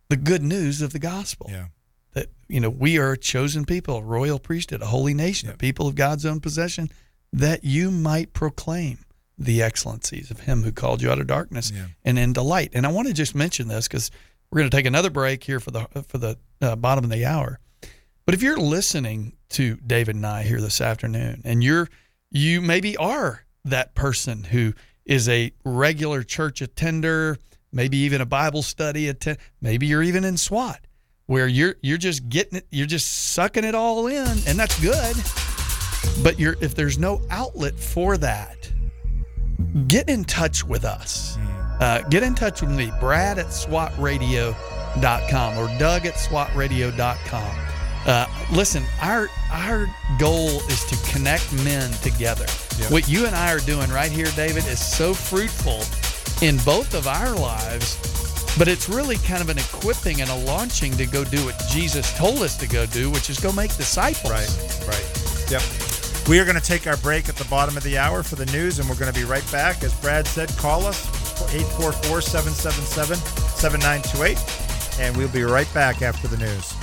[0.08, 1.66] the good news of the gospel yeah.
[2.12, 5.54] that you know we are a chosen people, a royal priesthood, a holy nation, Yep.
[5.56, 6.90] a people of God's own possession,
[7.32, 8.98] that you might proclaim
[9.36, 11.86] the excellencies of Him who called you out of darkness Yeah.
[12.04, 12.70] and into light.
[12.74, 14.10] And I want to just mention this because
[14.50, 17.24] we're going to take another break here for the for the uh, bottom of the
[17.24, 17.58] hour.
[18.26, 21.88] But if you're listening to David and I here this afternoon, and you're
[22.30, 27.36] you maybe are that person who is a regular church attender,
[27.74, 30.80] maybe even a Bible study attend, maybe you're even in SWAT,
[31.26, 35.16] where you're you're just getting it, you're just sucking it all in, and that's good.
[36.22, 38.70] But you're if there's no outlet for that,
[39.88, 41.36] get in touch with us.
[41.80, 47.56] Uh, get in touch with me, Brad at SWATradio.com or Doug at SWATradio.com.
[48.06, 49.86] Uh, listen, our our
[50.18, 52.46] goal is to connect men together.
[52.78, 52.92] Yep.
[52.92, 55.80] What you and I are doing right here, David, is so fruitful
[56.44, 57.96] in both of our lives,
[58.58, 62.12] but it's really kind of an equipping and a launching to go do what Jesus
[62.18, 64.30] told us to go do, which is go make disciples.
[64.30, 65.50] Right, right.
[65.50, 65.62] Yep.
[66.28, 68.44] We are going to take our break at the bottom of the hour for the
[68.52, 69.82] news, and we're going to be right back.
[69.82, 71.06] As Brad said, call us
[71.54, 73.16] 844 777
[73.56, 76.74] 7928, and we'll be right back after the news.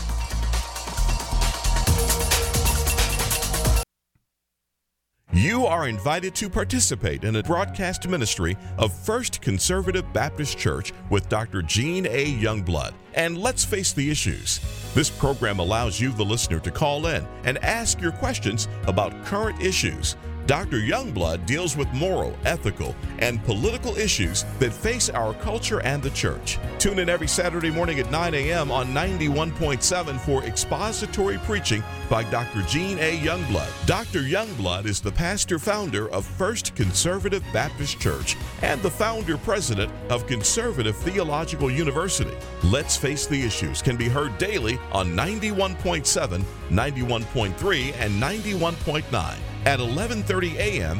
[5.71, 11.61] Are invited to participate in a broadcast ministry of First Conservative Baptist Church with Dr.
[11.61, 12.25] Gene A.
[12.25, 12.91] Youngblood.
[13.13, 14.59] And let's face the issues.
[14.93, 19.61] This program allows you, the listener, to call in and ask your questions about current
[19.61, 20.17] issues.
[20.45, 20.77] Dr.
[20.77, 26.57] Youngblood deals with moral, ethical, and political issues that face our culture and the church.
[26.79, 28.71] Tune in every Saturday morning at 9 a.m.
[28.71, 32.61] on 91.7 for expository preaching by Dr.
[32.63, 33.17] Gene A.
[33.19, 33.69] Youngblood.
[33.85, 34.21] Dr.
[34.21, 40.27] Youngblood is the pastor founder of First Conservative Baptist Church and the founder president of
[40.27, 42.35] Conservative Theological University.
[42.63, 50.55] Let's Face the Issues can be heard daily on 91.7, 91.3, and 91.9 at 11:30
[50.55, 50.99] a.m.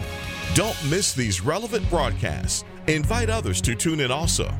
[0.53, 2.65] Don't miss these relevant broadcasts.
[2.87, 4.53] Invite others to tune in also.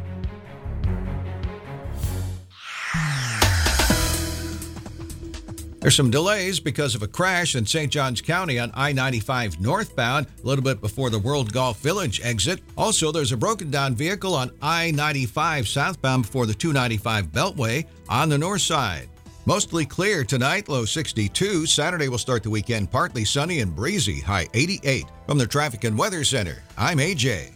[5.81, 7.91] There's some delays because of a crash in St.
[7.91, 12.61] Johns County on I 95 northbound, a little bit before the World Golf Village exit.
[12.77, 18.29] Also, there's a broken down vehicle on I 95 southbound before the 295 Beltway on
[18.29, 19.09] the north side.
[19.45, 21.65] Mostly clear tonight, low 62.
[21.65, 25.05] Saturday will start the weekend partly sunny and breezy, high 88.
[25.25, 27.53] From the Traffic and Weather Center, I'm AJ.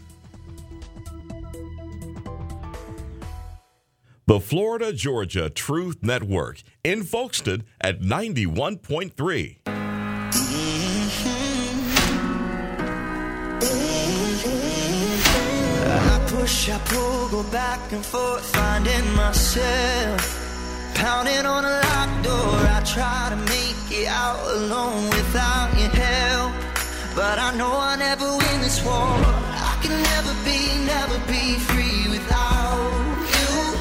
[4.27, 9.57] The Florida Georgia Truth Network in Folkston at 91.3.
[15.87, 20.44] I push, I pull, go back and forth, finding myself.
[20.95, 26.53] Pounding on a locked door, I try to make it out alone without your help.
[27.13, 28.93] But I know I never win this war.
[28.95, 32.91] I can never be, never be free without
[33.35, 33.75] you.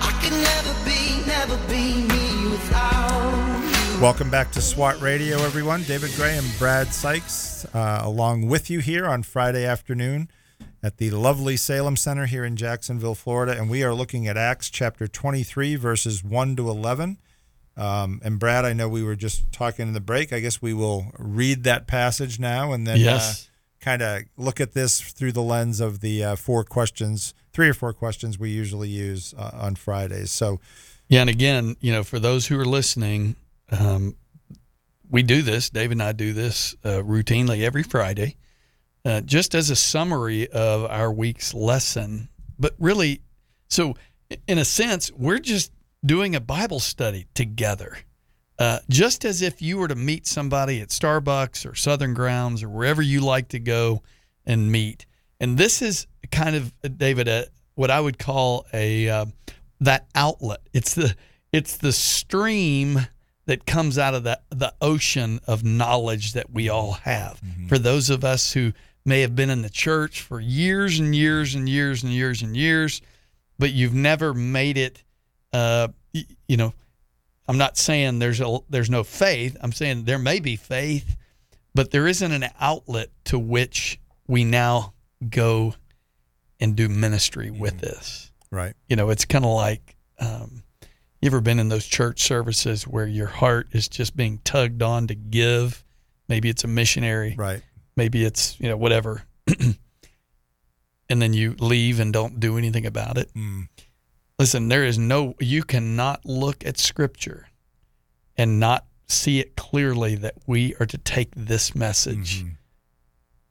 [0.00, 4.00] I can never be, never be me without you.
[4.00, 5.82] Welcome back to SWAT Radio, everyone.
[5.82, 10.28] David Grey and Brad Sykes, uh, along with you here on Friday afternoon
[10.82, 13.52] at the lovely Salem Center here in Jacksonville, Florida.
[13.58, 17.18] And we are looking at Acts chapter 23, verses 1 to 11.
[17.76, 20.32] Um, and Brad, I know we were just talking in the break.
[20.32, 23.48] I guess we will read that passage now and then Yes.
[23.48, 27.68] uh, kind of look at this through the lens of the uh, four questions, three
[27.68, 30.30] or four questions we usually use uh, on Fridays.
[30.32, 30.60] So,
[31.08, 33.36] Yeah, and again, you know, for those who are listening,
[33.70, 34.16] um,
[35.10, 35.70] we do this.
[35.70, 38.36] David and I do this uh, routinely every Friday,
[39.04, 42.28] uh, just as a summary of our week's lesson.
[42.58, 43.22] But really,
[43.68, 43.94] so
[44.46, 45.72] in a sense, we're just
[46.04, 47.98] doing a Bible study together.
[48.58, 52.68] Uh, just as if you were to meet somebody at Starbucks or Southern Grounds or
[52.68, 54.02] wherever you like to go
[54.44, 55.06] and meet.
[55.38, 59.26] And this is kind of David, a, what I would call a uh,
[59.80, 60.60] that outlet.
[60.72, 61.14] It's the
[61.52, 63.06] it's the stream
[63.48, 67.40] that comes out of the the ocean of knowledge that we all have.
[67.66, 68.72] For those of us who
[69.06, 72.54] may have been in the church for years and years and years and years and
[72.54, 73.00] years,
[73.58, 75.02] but you've never made it.
[75.50, 76.74] Uh, you know,
[77.48, 79.56] I'm not saying there's a there's no faith.
[79.62, 81.16] I'm saying there may be faith,
[81.74, 84.92] but there isn't an outlet to which we now
[85.30, 85.74] go
[86.60, 88.30] and do ministry with this.
[88.50, 88.74] right.
[88.88, 90.64] You know, it's kind of like um,
[91.20, 95.06] you ever been in those church services where your heart is just being tugged on
[95.08, 95.84] to give?
[96.28, 97.62] Maybe it's a missionary, Right.
[97.96, 99.24] maybe it's you know whatever,
[101.08, 103.32] and then you leave and don't do anything about it.
[103.34, 103.68] Mm.
[104.38, 107.48] Listen, there is no you cannot look at Scripture
[108.36, 112.56] and not see it clearly that we are to take this message Mhm.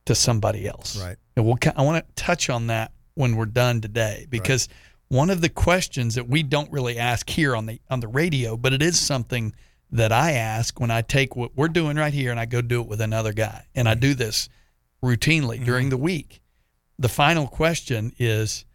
[0.06, 0.96] to somebody else.
[1.02, 1.18] Right.
[1.36, 4.70] And we'll, I want to touch on that when we're done today because
[5.10, 8.58] one of the questions that we don't really ask here on the on the radio,
[8.58, 9.54] but it is something
[9.92, 12.82] that I ask when I take what we're doing right here and I go do
[12.82, 13.68] it with another guy.
[13.74, 14.50] And I do this
[15.02, 16.42] routinely during the week.
[17.00, 18.66] The final question is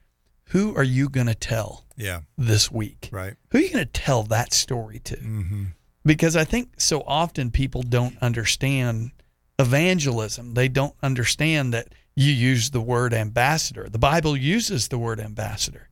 [0.47, 2.21] who are you going to tell Yeah.
[2.38, 3.09] this week?
[3.12, 3.35] Right.
[3.51, 5.16] Who are you going to tell that story to?
[5.16, 5.64] Mm-hmm.
[6.05, 9.11] because I think so often people don't understand
[9.59, 10.55] evangelism.
[10.55, 13.88] They don't understand that you use the word ambassador.
[13.88, 15.88] The Bible uses the word ambassador.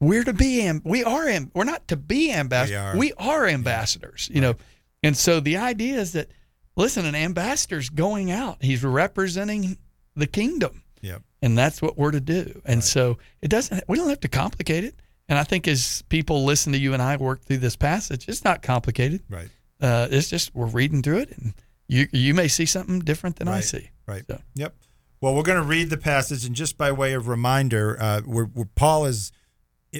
[0.00, 2.94] We're to be am- we are am- we're not to be ambassadors.
[2.94, 3.46] We We are.
[3.46, 4.54] ambassadors, you know.
[5.02, 6.28] And so the idea is that
[6.76, 8.58] listen, an ambassador's going out.
[8.62, 9.78] He's representing
[10.14, 10.82] the kingdom.
[11.00, 11.22] Yep.
[11.42, 12.60] And that's what we're to do.
[12.64, 14.94] And so it doesn't we don't have to complicate it.
[15.28, 18.44] And I think as people listen to you and I work through this passage, it's
[18.44, 19.22] not complicated.
[19.28, 19.48] Right.
[19.80, 21.54] Uh, it's just we're reading through it, and
[21.86, 23.90] you you may see something different than I see.
[24.06, 24.24] Right.
[24.26, 24.40] So.
[24.54, 24.74] Yep.
[25.20, 28.48] Well, we're going to read the passage, and just by way of reminder, uh, where
[28.74, 29.30] Paul is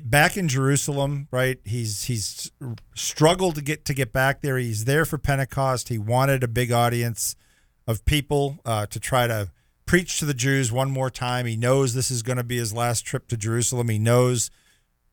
[0.05, 1.59] back in Jerusalem, right?
[1.64, 2.51] He's he's
[2.94, 4.59] struggled to get to get back there.
[4.59, 5.88] He's there for Pentecost.
[5.88, 7.37] He wanted a big audience
[7.87, 9.51] of people uh, to try to
[9.87, 11.46] preach to the Jews one more time.
[11.46, 13.88] He knows this is going to be his last trip to Jerusalem.
[13.88, 14.51] He knows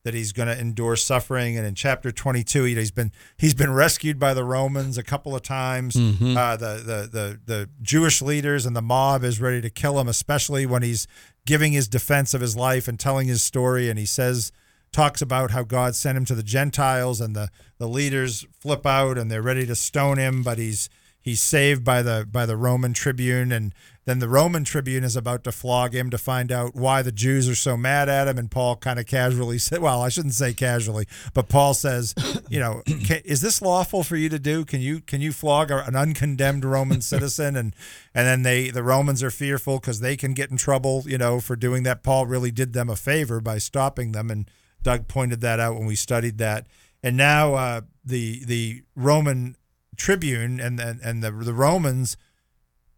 [0.04, 1.56] that he's going to endure suffering.
[1.56, 5.34] And in chapter 22, he- he's been he's been rescued by the Romans a couple
[5.34, 5.96] of times.
[6.36, 10.06] Uh, the, the the the Jewish leaders and the mob is ready to kill him,
[10.08, 11.08] especially when he's
[11.46, 13.88] giving his defense of his life and telling his story.
[13.88, 14.52] And he says
[14.96, 19.18] talks about how God sent him to the Gentiles, and the the leaders flip out
[19.18, 20.88] and they're ready to stone him, but he's
[21.20, 23.52] he's saved by the by the Roman tribune.
[23.52, 23.74] And
[24.06, 27.46] then the Roman tribune is about to flog him to find out why the Jews
[27.46, 28.38] are so mad at him.
[28.38, 32.14] And Paul kind of casually said well I shouldn't say casually but Paul says
[32.48, 34.64] you know is this lawful for you to do?
[34.64, 37.54] Can you can you flog an uncondemned Roman citizen?
[37.54, 37.76] And
[38.14, 41.38] and then they the Romans are fearful cuz they can get in trouble you know
[41.38, 42.02] for doing that.
[42.02, 44.30] Paul really did them a favor by stopping them.
[44.30, 44.50] And
[44.86, 46.64] Doug pointed that out when we studied that.
[47.02, 49.56] And now uh, the the Roman
[49.96, 52.16] tribune and and, and the the Romans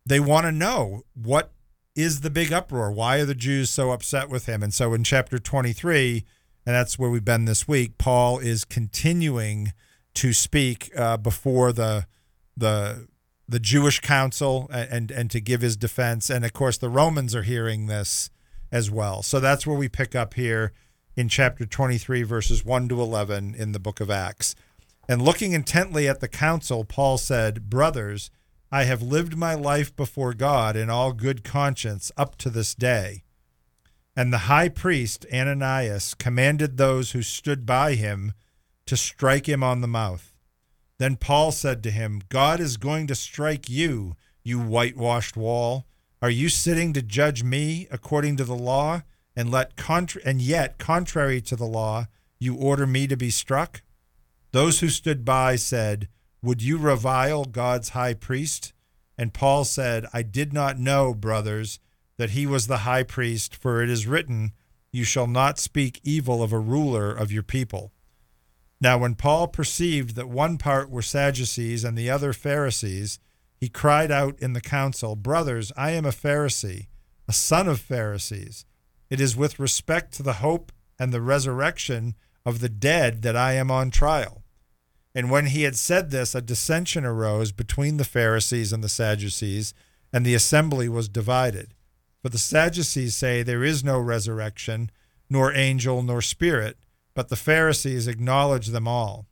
[0.04, 1.50] they want to know what
[1.94, 2.92] is the big uproar?
[2.92, 4.62] Why are the Jews so upset with him?
[4.62, 6.26] And so in chapter 23
[6.66, 9.72] and that's where we've been this week Paul is continuing
[10.12, 12.06] to speak uh, before the
[12.54, 13.08] the
[13.48, 16.28] the Jewish council and, and and to give his defense.
[16.28, 18.28] And of course the Romans are hearing this
[18.70, 19.22] as well.
[19.22, 20.74] So that's where we pick up here
[21.18, 24.54] in chapter 23 verses 1 to 11 in the book of Acts
[25.08, 28.30] and looking intently at the council, Paul said, Brothers,
[28.70, 33.24] I have lived my life before God in all good conscience up to this day.
[34.14, 38.32] And the high priest, Ananias, commanded those who stood by him
[38.86, 40.32] to strike him on the mouth.
[40.98, 44.14] Then Paul said to him, God is going to strike you,
[44.44, 45.84] you whitewashed wall.
[46.22, 49.02] Are you sitting to judge me according to the law,
[49.38, 52.08] and let contra- and yet contrary to the law,
[52.40, 53.82] you order me to be struck?
[54.50, 56.08] Those who stood by said,
[56.42, 58.72] Would you revile God's high priest?
[59.16, 61.78] And Paul said, I did not know, brothers,
[62.16, 64.54] that he was the high priest, for it is written,
[64.90, 67.92] You shall not speak evil of a ruler of your people.
[68.80, 73.20] Now, when Paul perceived that one part were Sadducees and the other Pharisees,
[73.56, 76.88] he cried out in the council, Brothers, I am a Pharisee,
[77.28, 78.64] a son of Pharisees.
[79.10, 83.52] It is with respect to the hope and the resurrection of the dead that I
[83.54, 84.42] am on trial.
[85.14, 89.74] And when he had said this, a dissension arose between the Pharisees and the Sadducees,
[90.12, 91.74] and the assembly was divided.
[92.22, 94.90] For the Sadducees say there is no resurrection,
[95.30, 96.78] nor angel, nor spirit,
[97.14, 99.26] but the Pharisees acknowledge them all.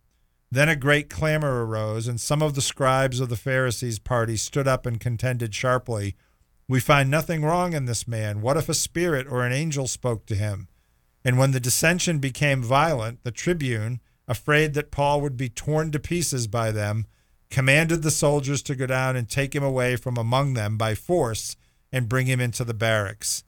[0.50, 4.68] Then a great clamor arose, and some of the scribes of the Pharisees' party stood
[4.68, 6.16] up and contended sharply.
[6.68, 8.40] We find nothing wrong in this man.
[8.40, 10.68] What if a spirit or an angel spoke to him?
[11.24, 16.00] And when the dissension became violent, the tribune, afraid that Paul would be torn to
[16.00, 17.06] pieces by them,
[17.50, 21.56] commanded the soldiers to go down and take him away from among them by force
[21.92, 23.44] and bring him into the barracks.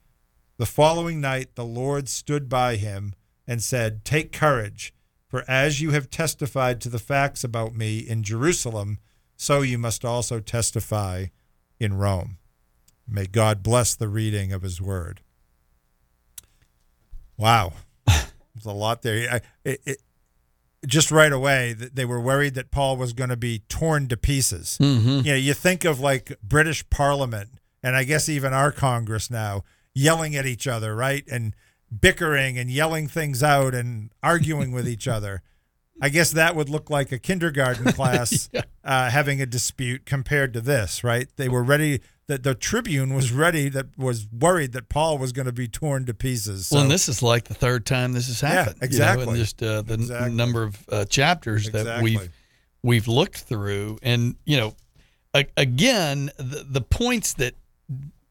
[0.56, 3.14] The following night the Lord stood by him
[3.46, 4.94] and said, Take courage,
[5.28, 8.98] for as you have testified to the facts about me in Jerusalem,
[9.36, 11.26] so you must also testify
[11.80, 12.37] in Rome.
[13.08, 15.22] May God bless the reading of his word.
[17.36, 17.72] Wow.
[18.06, 19.30] There's a lot there.
[19.34, 20.02] I, it, it,
[20.86, 24.78] just right away, they were worried that Paul was going to be torn to pieces.
[24.80, 25.26] Mm-hmm.
[25.26, 27.50] You know, you think of like British Parliament,
[27.82, 31.24] and I guess even our Congress now, yelling at each other, right?
[31.30, 31.54] And
[32.00, 35.42] bickering and yelling things out and arguing with each other.
[36.00, 38.48] I guess that would look like a kindergarten class
[38.84, 41.28] uh, having a dispute compared to this, right?
[41.36, 42.00] They were ready.
[42.28, 43.70] That the Tribune was ready.
[43.70, 46.68] That was worried that Paul was going to be torn to pieces.
[46.70, 48.74] well, and this is like the third time this has Yeah, happened.
[48.76, 49.38] you know, exactly.
[49.38, 52.30] just uh, the n- number of uh, chapters that we've
[52.82, 54.76] we've looked through, and you know,
[55.34, 57.54] a- again, the, the points that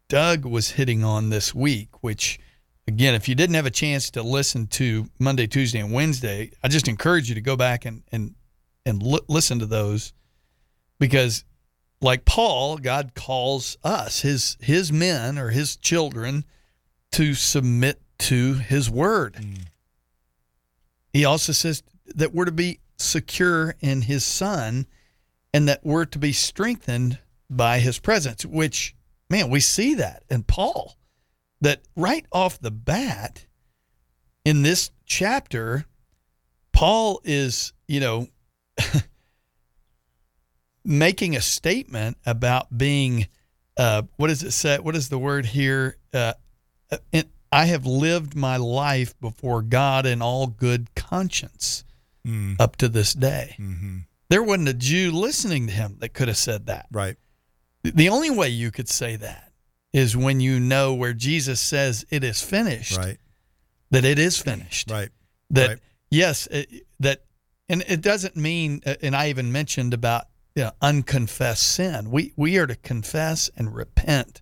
[0.10, 2.40] Doug was hitting on this week, which
[2.88, 6.68] again, if you didn't have a chance to listen to Monday, Tuesday, and Wednesday, I
[6.68, 8.36] just encourage you to go back and and
[8.86, 10.14] and li- listen to those
[11.00, 11.44] because
[12.02, 16.46] like Paul, God calls us, his his men or his children,
[17.14, 19.34] to submit to his word.
[19.36, 19.66] Mm.
[21.12, 24.86] He also says that we're to be secure in his son
[25.54, 27.20] and that we're to be strengthened
[27.50, 28.96] by his presence, which
[29.30, 30.96] man, we see that in Paul.
[31.60, 33.48] That right off the bat
[34.46, 35.86] in this chapter,
[36.72, 38.28] Paul is, you know,
[40.88, 43.28] making a statement about being
[43.76, 44.80] uh, what does it say?
[44.80, 45.98] What is the word here?
[46.12, 46.34] Uh,
[47.12, 51.84] in, I have lived my life before God in all good conscience
[52.26, 53.56] Mm, up to this day.
[53.58, 54.04] mhm.
[54.30, 56.88] There wasn't a Jew listening to him that could have said that.
[56.92, 57.16] Right.
[57.84, 59.54] The only way you could say that
[59.94, 63.18] is when you know where Jesus says it is finished, Right.
[63.92, 64.92] that it is finished.
[64.92, 65.10] Right.
[65.52, 65.80] That Right.
[66.12, 67.24] yes, it, that
[67.70, 68.82] and it doesn't mean.
[68.86, 70.26] uh, And I even mentioned about
[70.58, 72.10] you know, unconfessed sin.
[72.10, 74.42] We we are to confess and repent.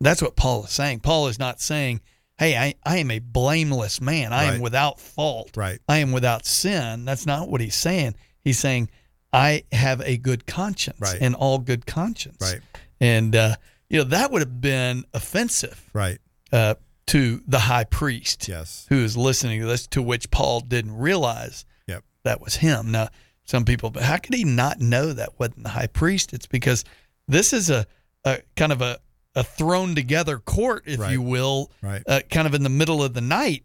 [0.00, 1.00] That's what Paul is saying.
[1.00, 2.00] Paul is not saying,
[2.38, 4.32] "Hey, I, I am a blameless man.
[4.32, 5.56] I am without fault.
[5.56, 5.80] Right.
[5.88, 8.14] I am without sin." That's not what he's saying.
[8.44, 8.90] He's saying,
[9.32, 11.18] "I have a good conscience, Right.
[11.20, 12.60] and all good conscience." Right.
[13.00, 13.56] And uh,
[13.88, 16.18] you know that would have been offensive Right.
[16.52, 16.76] uh,
[17.08, 18.86] to the high priest Yes.
[18.88, 22.04] who is listening to this, to which Paul didn't realize Yep.
[22.22, 22.92] that was him.
[22.92, 23.08] Now,
[23.50, 26.32] some people, but how could he not know that wasn't the high priest?
[26.32, 26.84] It's because
[27.26, 27.84] this is a,
[28.24, 28.98] a kind of a,
[29.34, 31.12] a thrown together court, if Right.
[31.12, 32.02] you will, Right.
[32.06, 33.64] uh, kind of in the middle of the night.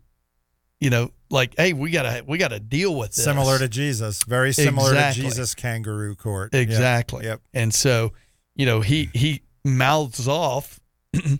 [0.81, 3.23] You know, like, hey, we gotta we gotta deal with this.
[3.23, 4.23] Similar to Jesus.
[4.23, 5.23] Very similar Exactly.
[5.23, 6.53] to Jesus kangaroo court.
[6.53, 7.25] Exactly.
[7.25, 7.41] Yep.
[7.53, 8.11] And so,
[8.55, 10.79] you know, he he mouths off.
[11.13, 11.39] you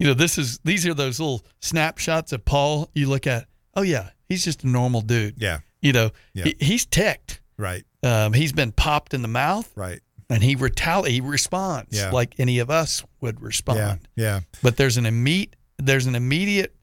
[0.00, 2.90] know, this is these are those little snapshots of Paul.
[2.94, 5.36] You look at, oh yeah, he's just a normal dude.
[5.38, 5.60] Yeah.
[5.80, 6.44] You know, Yeah.
[6.44, 7.40] he, he's ticked.
[7.56, 7.84] Right.
[8.02, 10.00] Um, he's been popped in the mouth, Right.
[10.28, 12.10] and he retali- He responds Yeah.
[12.10, 14.08] like any of us would respond.
[14.16, 14.24] Yeah.
[14.24, 14.40] Yeah.
[14.62, 16.74] But there's an immediate there's an immediate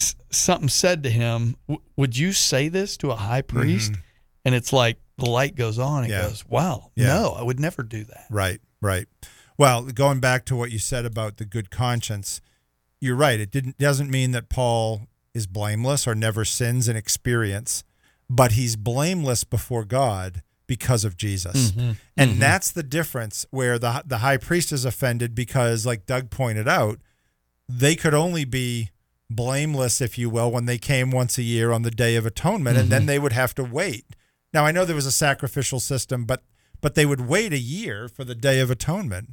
[0.00, 1.56] s- something said to him.
[1.68, 3.92] W- would you say this to a high priest?
[4.44, 6.04] And it's like the light goes on.
[6.04, 6.22] and Mm-hmm.
[6.22, 6.28] Yeah.
[6.28, 7.06] goes, wow, Yeah.
[7.08, 8.26] no, I would never do that.
[8.30, 9.06] Right, right.
[9.58, 12.40] Well, going back to what you said about the good conscience,
[13.00, 13.40] you're right.
[13.40, 17.84] It didn't doesn't mean that Paul is blameless or never sins in experience,
[18.28, 21.70] but he's blameless before God because of Jesus.
[21.70, 21.92] Mm-hmm.
[22.16, 22.40] And mm-hmm.
[22.40, 26.98] that's the difference where the the high priest is offended because like Doug pointed out,
[27.68, 28.90] they could only be
[29.28, 32.78] blameless if you will when they came once a year on the day of atonement
[32.78, 33.08] and then mm-hmm.
[33.08, 34.04] they would have to wait.
[34.52, 36.42] Now I know there was a sacrificial system but
[36.80, 39.30] but they would wait a year for the day of atonement.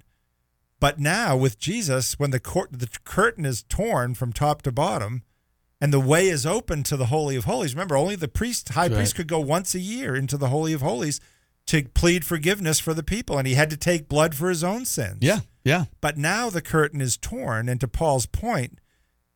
[0.79, 5.23] But now with Jesus, when the court, the curtain is torn from top to bottom,
[5.83, 7.75] and the way is open to the Holy of Holies.
[7.75, 10.71] Remember, only the priest, high That's priest, could go once a year into the Holy
[10.71, 11.19] of Holies
[11.67, 14.85] to plead forgiveness for the people, and he had to take blood for his own
[14.85, 15.17] sins.
[15.19, 18.79] Yeah, yeah, But now the curtain is torn, and to Paul's point,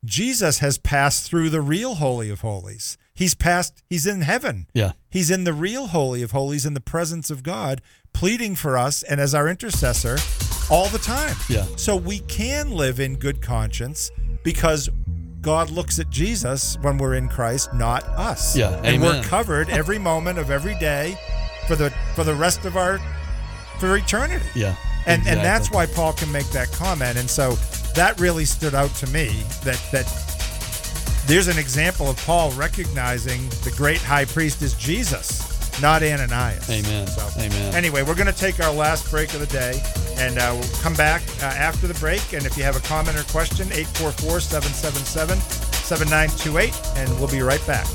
[0.05, 2.97] Jesus has passed through the real Holy of Holies.
[3.13, 4.67] He's passed, he's in heaven.
[4.73, 4.93] yeah.
[5.09, 7.81] He's in the real Holy of Holies in the presence of God,
[8.13, 10.17] pleading for us and as our intercessor
[10.71, 11.35] all the time.
[11.49, 11.65] Yeah.
[11.75, 14.11] So we can live in good conscience
[14.43, 14.89] because
[15.41, 18.55] God looks at Jesus when we're in Christ, not us.
[18.55, 21.17] Yeah, And we're covered every moment of every day
[21.67, 22.99] for the for the rest of our
[23.79, 24.45] for eternity.
[24.55, 24.75] Yeah.
[25.05, 27.17] And and that's why Paul can make that comment.
[27.17, 27.51] And so
[27.95, 29.27] that really stood out to me
[29.63, 30.05] that that
[31.27, 36.69] there's an example of Paul recognizing the great high priest is Jesus, not Ananias.
[36.69, 37.07] Amen.
[37.07, 37.75] So, Amen.
[37.75, 39.81] Anyway, we're going to take our last break of the day,
[40.17, 42.33] and uh, we'll come back uh, after the break.
[42.33, 47.65] And if you have a comment or question, 844 777 7928, and we'll be right
[47.67, 47.87] back.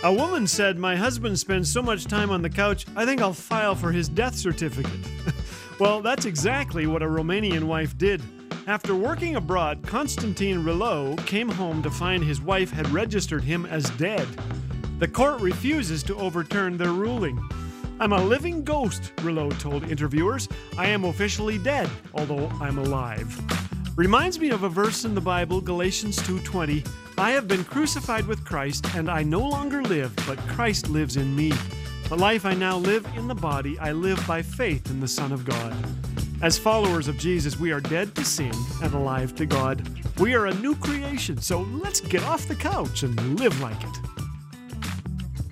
[0.03, 3.32] A woman said, My husband spends so much time on the couch, I think I'll
[3.32, 5.01] file for his death certificate.
[5.80, 8.24] well, that's exactly what a Romanian wife did.
[8.68, 13.89] After working abroad, Constantine Reliu came home to find his wife had registered him as
[13.91, 14.28] dead.
[14.99, 17.39] The court refuses to overturn their ruling.
[17.99, 20.47] I'm a living ghost, Reliu told interviewers.
[20.78, 23.39] I am officially dead, although I'm alive.
[23.95, 26.84] Reminds me of a verse in the Bible, Galatians 2:20.
[27.18, 31.36] I have been crucified with Christ, and I no longer live, but Christ lives in
[31.36, 31.54] me.
[32.10, 35.32] The life I now live in the body, I live by faith in the Son
[35.32, 35.76] of God.
[36.44, 39.88] As followers of Jesus, we are dead to sin and alive to God.
[40.20, 43.98] We are a new creation, so let's get off the couch and live like it.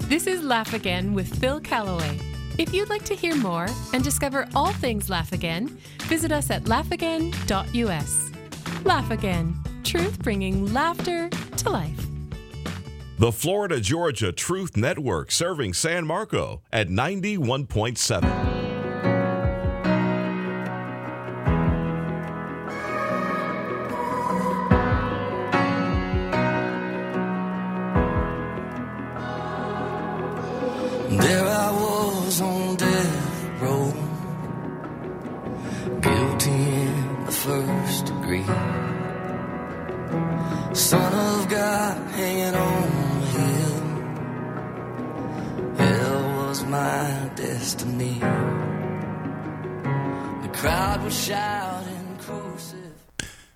[0.10, 2.20] This is Laugh Again with Phil Callaway.
[2.58, 6.64] If you'd like to hear more and discover all things Laugh Again, visit us at
[6.66, 8.32] laughagain.us.
[8.84, 12.06] Laugh Again, truth bringing laughter to life.
[13.18, 18.61] The Florida Georgia Truth Network serving San Marco at 91.7.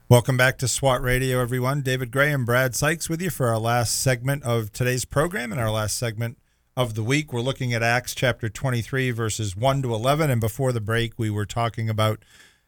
[0.08, 1.82] Welcome back to SWAT Radio, everyone.
[1.82, 5.60] David Grey and Brad Sykes with you for our last segment of today's program and
[5.60, 6.38] our last segment
[6.78, 7.34] of the week.
[7.34, 10.30] We're looking at Acts chapter 23, verses 1 to 11.
[10.30, 12.24] And before the break, we were talking about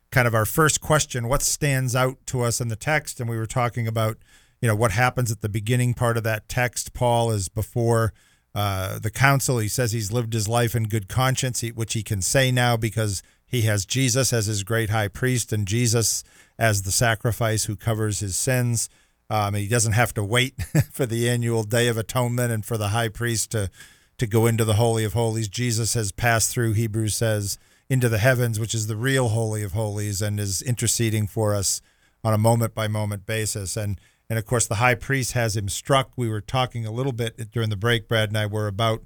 [0.09, 3.19] kind of our first question what stands out to us in the text?
[3.19, 4.17] And we were talking about,
[4.59, 6.95] you know, what happens at the beginning part of that text.
[6.95, 8.13] Paul is before
[8.55, 9.59] uh, the council.
[9.59, 13.21] He says he's lived his life in good conscience, which he can say now because
[13.45, 16.23] he has Jesus as his great high priest and Jesus
[16.59, 18.89] as the sacrifice who covers his sins.
[19.29, 20.55] Um, he doesn't have to wait
[20.91, 23.69] for the annual Day of Atonement and for the high priest to
[24.17, 25.47] to go into the Holy of Holies.
[25.47, 29.73] Jesus has passed through, Hebrews says, into the heavens, which is the real Holy of
[29.73, 31.81] Holies, and is interceding for us
[32.23, 33.77] on a moment by moment basis.
[33.77, 33.99] And
[34.29, 36.11] and of course, the high priest has him struck.
[36.15, 39.03] We were talking a little bit during the break, Brad and I were about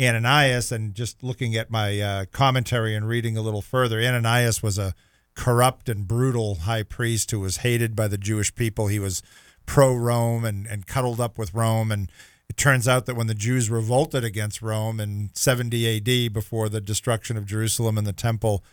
[0.00, 4.00] Ananias, and just looking at my uh, commentary and reading a little further.
[4.00, 4.94] Ananias was a
[5.34, 8.86] corrupt and brutal high priest who was hated by the Jewish people.
[8.86, 9.22] He was
[9.66, 11.90] pro Rome and, and cuddled up with Rome.
[11.90, 12.10] And
[12.48, 16.80] it turns out that when the Jews revolted against Rome in 70 AD, before the
[16.80, 18.64] destruction of Jerusalem and the temple,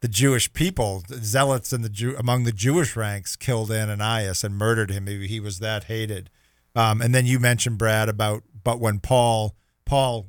[0.00, 4.56] the Jewish people, the zealots in the Jew, among the Jewish ranks, killed Ananias and
[4.56, 5.06] murdered him.
[5.06, 6.30] He, he was that hated.
[6.74, 9.56] Um, and then you mentioned Brad about, but when Paul
[9.88, 10.26] Paul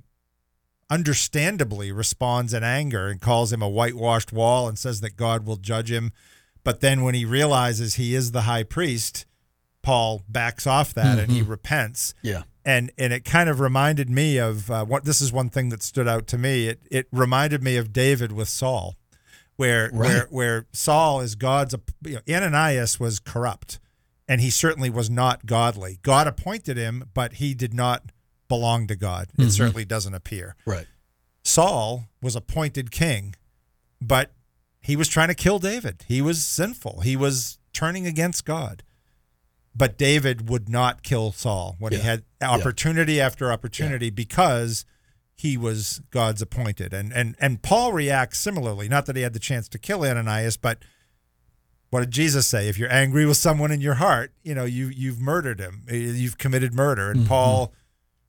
[0.89, 5.57] understandably responds in anger and calls him a whitewashed wall and says that God will
[5.57, 6.11] judge him.
[6.63, 9.25] But then when he realizes he is the high priest,
[9.81, 12.13] Paul backs off that and he repents.
[12.21, 12.43] Yeah.
[12.65, 15.81] And and it kind of reminded me of uh, what this is one thing that
[15.81, 16.67] stood out to me.
[16.67, 18.97] It it reminded me of David with Saul,
[19.55, 21.73] where where where Saul is God's.
[22.03, 23.79] You know, Ananias was corrupt,
[24.27, 25.99] and he certainly was not godly.
[26.03, 28.11] God appointed him, but he did not
[28.49, 29.29] belong to God.
[29.37, 29.49] It mm-hmm.
[29.49, 30.55] certainly doesn't appear.
[30.65, 30.87] Right.
[31.43, 33.35] Saul was appointed king,
[34.01, 34.31] but
[34.81, 36.03] he was trying to kill David.
[36.07, 37.01] He was sinful.
[37.01, 38.83] He was turning against God.
[39.75, 44.83] But David would not kill Saul when he had opportunity after opportunity because
[45.35, 46.93] he was God's appointed.
[46.93, 48.89] And and and Paul reacts similarly.
[48.89, 50.83] Not that he had the chance to kill Ananias, but
[51.91, 52.67] what did Jesus say?
[52.67, 55.83] If you're angry with someone in your heart, you know, you you've murdered him.
[55.89, 57.11] You've committed murder.
[57.11, 57.29] And mm-hmm.
[57.29, 57.73] Paul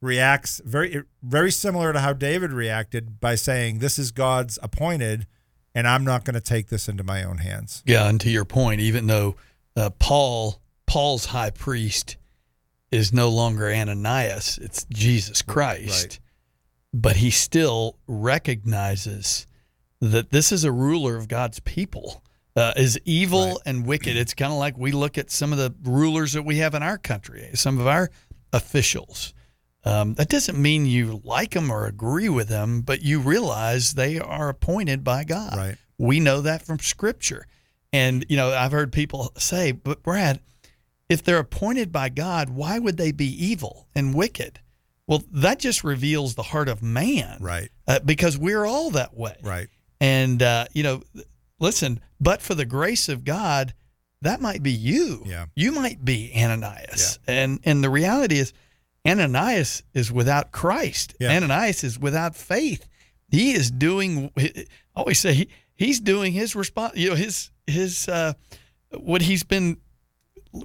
[0.01, 5.27] reacts very very similar to how David reacted by saying, "This is God's appointed,
[5.75, 8.45] and I'm not going to take this into my own hands." Yeah, and to your
[8.45, 9.37] point, even though
[9.77, 12.17] uh, Paul Paul's high priest
[12.91, 16.05] is no longer Ananias, it's Jesus Christ.
[16.05, 16.21] Right.
[16.93, 19.47] But he still recognizes
[20.01, 22.23] that this is a ruler of God's people.
[22.57, 23.57] Uh, is evil Right.
[23.65, 24.17] and wicked.
[24.17, 26.83] It's kind of like we look at some of the rulers that we have in
[26.83, 28.11] our country, some of our
[28.53, 29.33] officials.
[29.85, 34.19] Um, that doesn't mean you like them or agree with them, but you realize they
[34.19, 35.57] are appointed by God.
[35.57, 35.77] Right.
[35.97, 37.47] We know that from Scripture.
[37.93, 40.41] And, you know, I've heard people say, but Brad,
[41.09, 44.61] if they're appointed by God, why would they be evil and wicked?
[45.07, 47.39] Well, that just reveals the heart of man.
[47.41, 47.69] Right.
[47.89, 49.37] Uh, because we're all that way.
[49.43, 49.69] Right.
[50.01, 51.03] And, uh, you know,
[51.59, 53.75] listen, but for the grace of God,
[54.23, 55.23] that might be you.
[55.27, 55.47] Yeah.
[55.57, 57.19] You might be Ananias.
[57.27, 58.53] And and the reality is
[59.07, 61.15] Ananias is without Christ.
[61.21, 61.37] Yeah.
[61.37, 62.87] Ananias is without faith.
[63.29, 68.09] He is doing I always say he, he's doing his response, you know, his his
[68.09, 68.35] uh
[68.99, 69.79] what he's been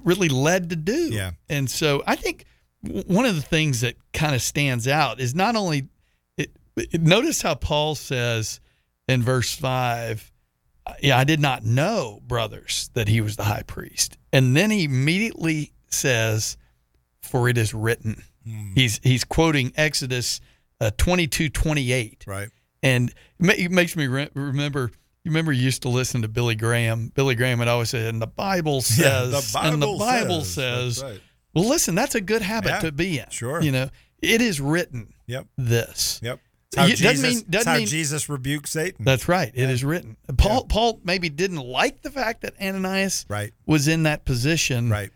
[0.04, 1.10] really led to do.
[1.12, 1.30] Yeah.
[1.48, 2.44] And so I think
[2.82, 5.88] one of the things that kind of stands out is not only
[6.36, 8.60] it, it- notice how Paul says
[9.08, 10.32] in verse 5
[11.00, 14.16] yeah, I did not know, brothers, that he was the high priest.
[14.32, 16.56] And then he immediately says,
[17.26, 18.22] For it is written.
[18.74, 20.40] He's he's quoting Exodus
[20.80, 22.24] uh, 22, 28.
[22.26, 22.48] Right.
[22.82, 24.90] And it ma- it makes me re- remember,
[25.24, 27.10] You remember you used to listen to Billy Graham.
[27.14, 28.80] Billy Graham would always say, "And the Bible Yeah,
[29.30, 30.98] says," the and the Bible Bible says.
[30.98, 31.02] says.
[31.02, 31.20] Right.
[31.54, 33.30] Well, listen, that's a good habit Yeah, to be in.
[33.30, 33.60] sure.
[33.62, 33.90] You know,
[34.22, 35.14] it is written.
[35.26, 35.46] Yep.
[35.56, 36.20] This.
[36.22, 36.38] Yep.
[36.68, 39.04] It's how, It doesn't Jesus, mean- doesn't how mean- Jesus rebuked Satan.
[39.04, 39.50] That's right.
[39.54, 40.16] It is written.
[40.36, 43.52] Paul Paul maybe didn't like the fact that Ananias right.
[43.66, 45.10] was in that position, Right.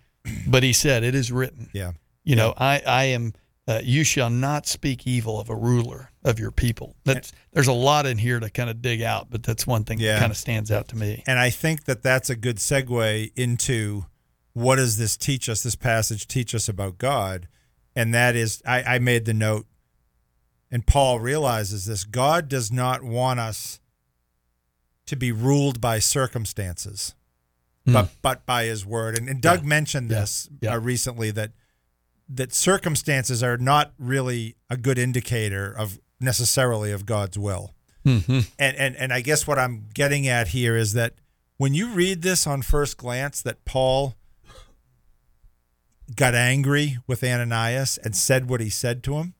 [0.49, 1.93] but he said, "It is written." Yeah.
[2.25, 3.33] You know, I I am.
[3.69, 6.97] Uh, you shall not speak evil of a ruler of your people.
[7.05, 10.01] That's there's a lot in here to kind of dig out, but that's one thing
[10.01, 10.15] Yeah.
[10.15, 11.23] that kind of stands out to me.
[11.27, 14.07] And I think that that's a good segue into
[14.55, 17.47] what does this teach us, this passage teach us about God?
[17.95, 19.67] And that is, I, I made the note,
[20.71, 23.79] and Paul realizes this God does not want us
[25.07, 27.15] to be ruled by circumstances,
[27.87, 29.17] but, but by his word.
[29.17, 30.21] And, and Doug mentioned Yeah.
[30.21, 30.75] this Yeah.
[30.75, 31.53] Uh, recently that
[32.33, 37.75] that circumstances are not really a good indicator of necessarily of God's will.
[38.07, 38.41] Mm-hmm.
[38.59, 41.15] And, and and I guess what I'm getting at here is that
[41.59, 44.15] when you read this on first glance, that Paul
[46.17, 49.35] got angry with Ananias and said what he said to him,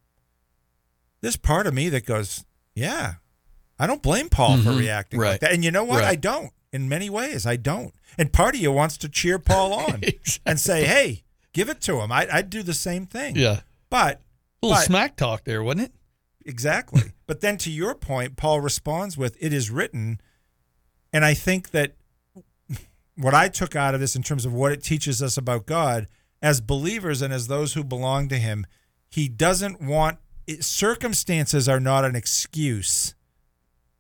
[1.21, 3.15] there's part of me that goes, yeah,
[3.79, 4.79] I don't blame Paul for Mhm.
[4.79, 5.53] reacting like that.
[5.53, 6.01] And you know what?
[6.01, 6.09] Right.
[6.11, 6.53] I don't.
[6.73, 7.93] In many ways, I don't.
[8.19, 10.03] And part of you wants to cheer Paul on
[10.47, 12.11] and say, hey, give it to him.
[12.13, 13.37] I, I'd do the same thing.
[13.37, 14.21] Yeah, But
[14.63, 15.93] a little but- smack talk there, wasn't it?
[16.47, 17.13] Exactly.
[17.27, 20.21] but then to your point, Paul responds with, It is written.
[21.13, 21.93] And I think that
[23.17, 26.07] what I took out of this in terms of what it teaches us about God,
[26.43, 28.67] as believers and as those who belong to Him,
[29.11, 33.15] He doesn't want it, circumstances are not an excuse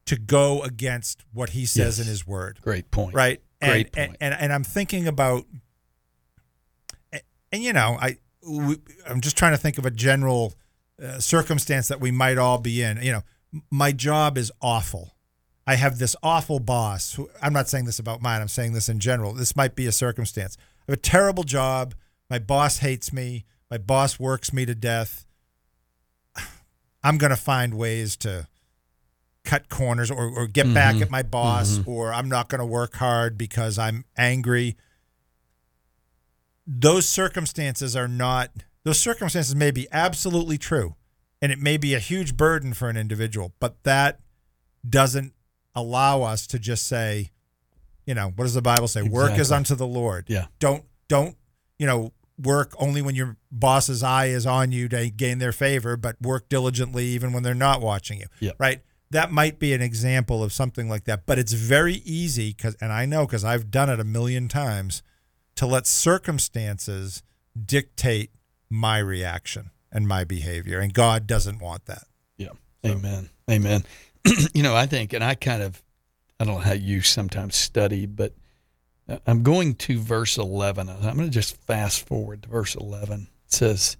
[0.06, 2.06] to go against what He says Yes.
[2.06, 3.14] in His Word Great point.
[3.14, 4.16] right Great and, point.
[4.20, 5.44] And, and and i'm thinking about
[7.52, 8.16] and, you know i
[8.48, 8.76] we,
[9.08, 10.54] i'm just trying to think of a general
[11.02, 13.00] uh, circumstance that we might all be in.
[13.02, 13.22] You know
[13.70, 15.14] my job is awful.
[15.66, 18.88] I have this awful boss who i'm not saying this about mine i'm saying this
[18.88, 19.32] in general.
[19.32, 20.56] This might be a circumstance.
[20.58, 21.94] I have a terrible job.
[22.28, 23.44] My boss hates me.
[23.70, 25.24] My boss works me to death.
[27.02, 28.46] I'm going to find ways to
[29.44, 31.02] cut corners or, or get back Mhm.
[31.02, 31.88] at my boss Mhm.
[31.88, 34.76] or I'm not going to work hard because I'm angry.
[36.72, 38.50] Those circumstances are not,
[38.84, 40.94] those circumstances may be absolutely true
[41.42, 44.20] and it may be a huge burden for an individual, but that
[44.88, 45.32] doesn't
[45.74, 47.30] allow us to just say,
[48.06, 49.02] you know, what does the Bible say?
[49.02, 50.26] Work is unto the Lord.
[50.28, 50.46] Yeah.
[50.60, 51.36] Don't, don't,
[51.78, 55.96] you know, work only when your boss's eye is on you to gain their favor,
[55.96, 58.26] but work diligently even when they're not watching you.
[58.38, 58.52] yeah.
[58.58, 58.82] Right.
[59.10, 62.92] That might be an example of something like that, but it's very easy because, and
[62.92, 65.02] I know because I've done it a million times,
[65.60, 67.22] to let circumstances
[67.66, 68.30] dictate
[68.70, 72.04] my reaction and my behavior, and God doesn't want that.
[72.38, 72.52] Yeah.
[72.86, 73.28] Amen.
[73.50, 73.84] Amen.
[74.54, 75.82] you know, I think, and I kind of,
[76.38, 78.32] I don't know how you sometimes study, but
[79.06, 80.88] uh, I'm going to verse 11.
[80.88, 83.28] I'm going to just fast forward to verse 11.
[83.44, 83.98] It says,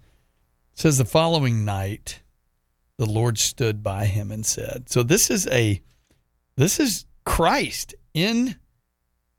[0.73, 2.21] it says the following night,
[2.97, 5.79] the Lord stood by him and said, so this is a,
[6.55, 8.55] this is Christ in,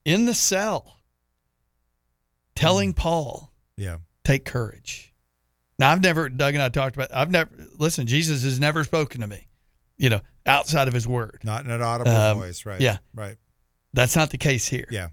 [0.05, 0.99] in the cell
[2.55, 3.99] telling Paul, Yeah.
[4.25, 5.13] take courage.
[5.79, 9.21] Now I've never Doug and I talked about I've never listen, Jesus has never spoken
[9.23, 9.49] to me,
[9.97, 11.41] you know, outside of his word.
[11.45, 12.81] Not in an audible Um, voice, right?
[12.81, 12.99] yeah.
[13.15, 13.37] Right.
[13.93, 14.87] That's not the case here.
[14.91, 15.09] Yeah.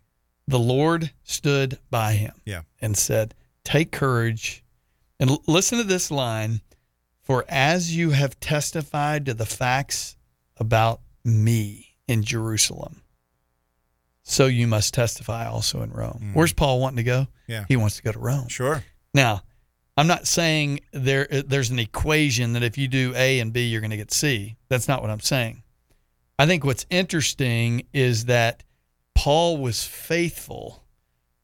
[0.48, 2.62] The Lord stood by him Yeah.
[2.82, 4.64] and said, Take courage.
[5.20, 6.62] And l- listen to this line
[7.22, 10.16] For as you have testified to the facts
[10.58, 13.04] about me in Jerusalem,
[14.30, 16.32] so you must testify also in Rome.
[16.34, 17.22] Where's Paul wanting to go?
[17.22, 17.28] Mm.
[17.48, 17.66] Yeah.
[17.68, 18.48] He wants to go to Rome.
[18.48, 18.84] Sure.
[19.14, 19.42] Now,
[19.98, 23.82] I'm not saying there there's an equation that if you do A and B, you're
[23.82, 24.56] going to get C.
[24.70, 25.64] That's not what I'm saying.
[26.38, 28.64] I think what's interesting is that
[29.16, 30.84] Paul was faithful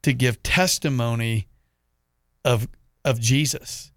[0.03, 1.47] to give testimony
[2.45, 2.67] of
[3.03, 3.91] of Jesus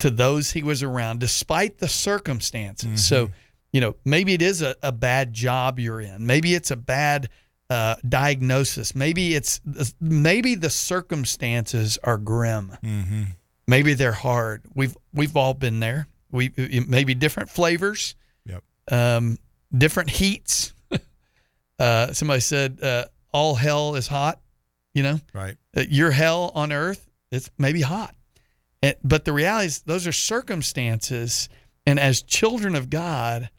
[0.00, 3.06] to those he was around, despite the circumstances.
[3.06, 3.30] So,
[3.72, 6.26] you know, maybe it is a, a bad job you're in.
[6.26, 7.30] Maybe it's a bad
[7.70, 8.94] uh, diagnosis.
[8.94, 9.60] Maybe it's
[10.00, 12.76] maybe the circumstances are grim.
[12.82, 13.22] Mm-hmm.
[13.68, 14.62] Maybe they're hard.
[14.74, 16.06] We've we've all been there.
[16.30, 16.52] We
[16.88, 18.14] maybe different flavors,
[18.46, 18.62] Yep.
[18.90, 19.38] um,
[19.76, 20.72] different heats.
[21.78, 24.40] uh, somebody said uh, all hell is hot.
[24.94, 25.56] You know, Right.
[25.76, 28.14] uh, your hell on earth it's maybe hot
[28.82, 31.48] And- but the reality is those are circumstances
[31.84, 33.50] and as children of god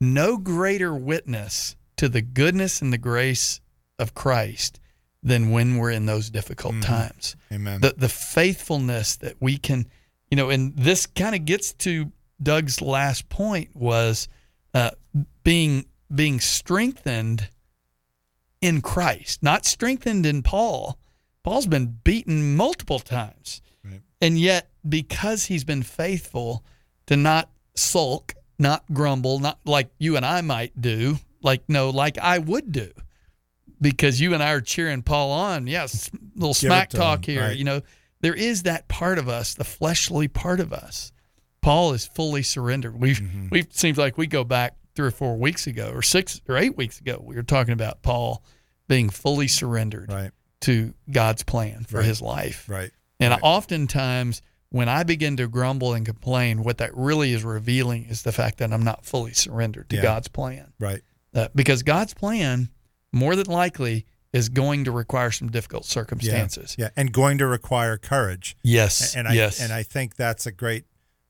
[0.00, 3.60] no greater witness to the goodness and the grace
[3.98, 4.80] of christ
[5.22, 6.82] than when we're in those difficult Mhm.
[6.84, 7.80] times Amen.
[7.80, 9.86] the the faithfulness that we can
[10.30, 12.10] you know and this kind of gets to
[12.42, 14.28] doug's last point was
[14.74, 14.90] uh,
[15.44, 15.84] being
[16.14, 17.48] being strengthened
[18.60, 20.98] in Christ, not strengthened in Paul.
[21.42, 23.60] Paul's been beaten multiple times.
[23.84, 24.00] Right.
[24.20, 26.64] And yet, because he's been faithful
[27.06, 32.18] to not sulk, not grumble, not like you and I might do, like, no, like
[32.18, 32.90] I would do,
[33.80, 35.66] because you and I are cheering Paul on.
[35.66, 37.42] Yes, little Give smack talk him, here.
[37.48, 37.56] right.
[37.56, 37.80] You know,
[38.20, 41.12] there is that part of us, the fleshly part of us.
[41.60, 42.98] Paul is fully surrendered.
[43.00, 43.48] We Mm-hmm.
[43.50, 46.76] we seems like we go back three or four weeks ago, or six or eight
[46.76, 47.22] weeks ago.
[47.24, 48.42] We were talking about Paul
[48.88, 50.30] being fully surrendered Right.
[50.62, 52.06] to God's plan for Right.
[52.06, 52.68] his life.
[52.68, 52.90] Right.
[53.20, 53.40] And Right.
[53.42, 58.32] oftentimes, when I begin to grumble and complain, what that really is revealing is the
[58.32, 60.02] fact that I'm not fully surrendered to Yeah.
[60.02, 60.72] God's plan.
[60.80, 61.02] Right.
[61.38, 62.68] Uh, because God's plan,
[63.12, 66.74] more than likely, is going to require some difficult circumstances.
[66.78, 66.90] Yeah.
[66.96, 68.56] And going to require courage.
[68.62, 69.14] Yes.
[69.14, 69.60] And I yes.
[69.60, 70.84] and I think that's a great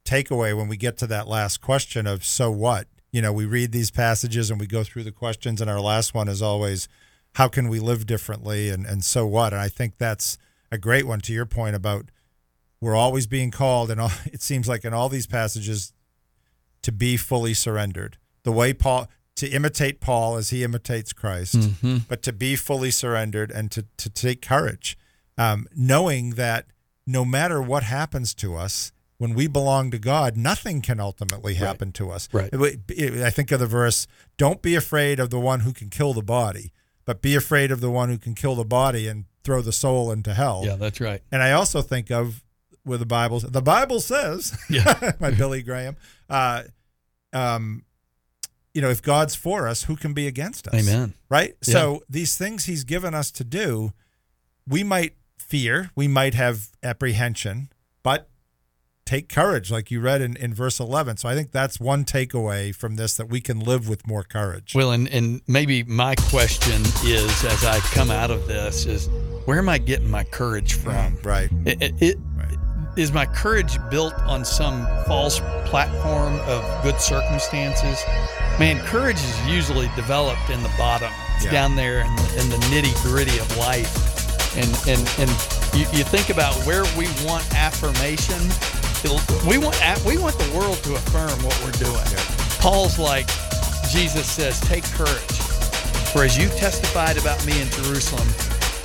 [0.04, 2.88] takeaway when we get to that last question of so what?
[3.12, 6.14] You know, we read these passages and we go through the questions, and our last
[6.14, 6.88] one is always,
[7.34, 8.70] how can we live differently?
[8.70, 9.52] And and so what?
[9.52, 10.38] And I think that's
[10.72, 12.10] a great one to your point about
[12.80, 15.92] we're always being called, and all, it seems like in all these passages,
[16.82, 18.18] to be fully surrendered.
[18.44, 19.08] The way Paul
[19.38, 22.02] to imitate Paul as he imitates Christ, Mhm.
[22.08, 24.96] but to be fully surrendered and to to take courage,
[25.36, 26.66] um, knowing that
[27.06, 31.90] no matter what happens to us, when we belong to God, nothing can ultimately happen
[31.92, 32.28] to us.
[32.32, 32.50] Right.
[32.52, 35.88] It- it- I think of the verse: "Don't be afraid of the one who can
[35.88, 36.72] kill the body,
[37.04, 40.12] but be afraid of the one who can kill the body and throw the soul
[40.12, 41.22] into hell." yeah, that's right.
[41.32, 42.42] And I also think of
[42.84, 45.12] where the Bible the Bible says, Yeah.
[45.20, 45.96] my Billy Graham,
[46.28, 46.62] uh,
[47.32, 47.84] um,
[48.74, 50.74] you know, if God's for us, who can be against us?
[50.74, 51.14] Amen.
[51.28, 51.56] Right.
[51.66, 51.72] Yeah.
[51.72, 53.92] So these things He's given us to do,
[54.66, 57.70] we might fear, we might have apprehension,
[58.02, 58.28] but
[59.06, 61.16] take courage, like you read in, in verse eleven.
[61.16, 64.74] So I think that's one takeaway from this that we can live with more courage.
[64.74, 69.08] Well, and, and maybe my question is, as I come out of this, is
[69.46, 71.16] where am I getting my courage from?
[71.16, 71.50] Mm, right.
[71.64, 72.18] It, it, it-
[72.98, 78.02] is my courage built on some false platform of good circumstances?
[78.58, 81.12] Man, courage is usually developed in the bottom.
[81.36, 81.52] It's Yeah.
[81.52, 84.16] down there in the, in the nitty gritty of life.
[84.56, 85.30] And and and
[85.74, 88.40] you, you think about where we want affirmation.
[89.46, 92.08] We want we want the world to affirm what we're doing.
[92.58, 93.28] Paul's like
[93.92, 95.38] Jesus says, take courage.
[96.12, 98.26] For as you testified about me in Jerusalem,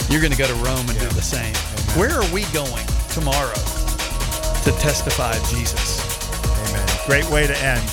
[0.09, 1.55] you're going to go to Rome and do the same.
[1.97, 3.82] Where are we going tomorrow
[4.63, 5.99] to testify of Jesus?
[6.69, 6.87] Amen.
[7.05, 7.83] Great way to end.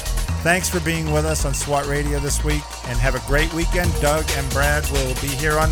[0.42, 3.92] Thanks for being with us on SWAT Radio this week and have a great weekend.
[4.00, 5.68] Doug and Brad will be here on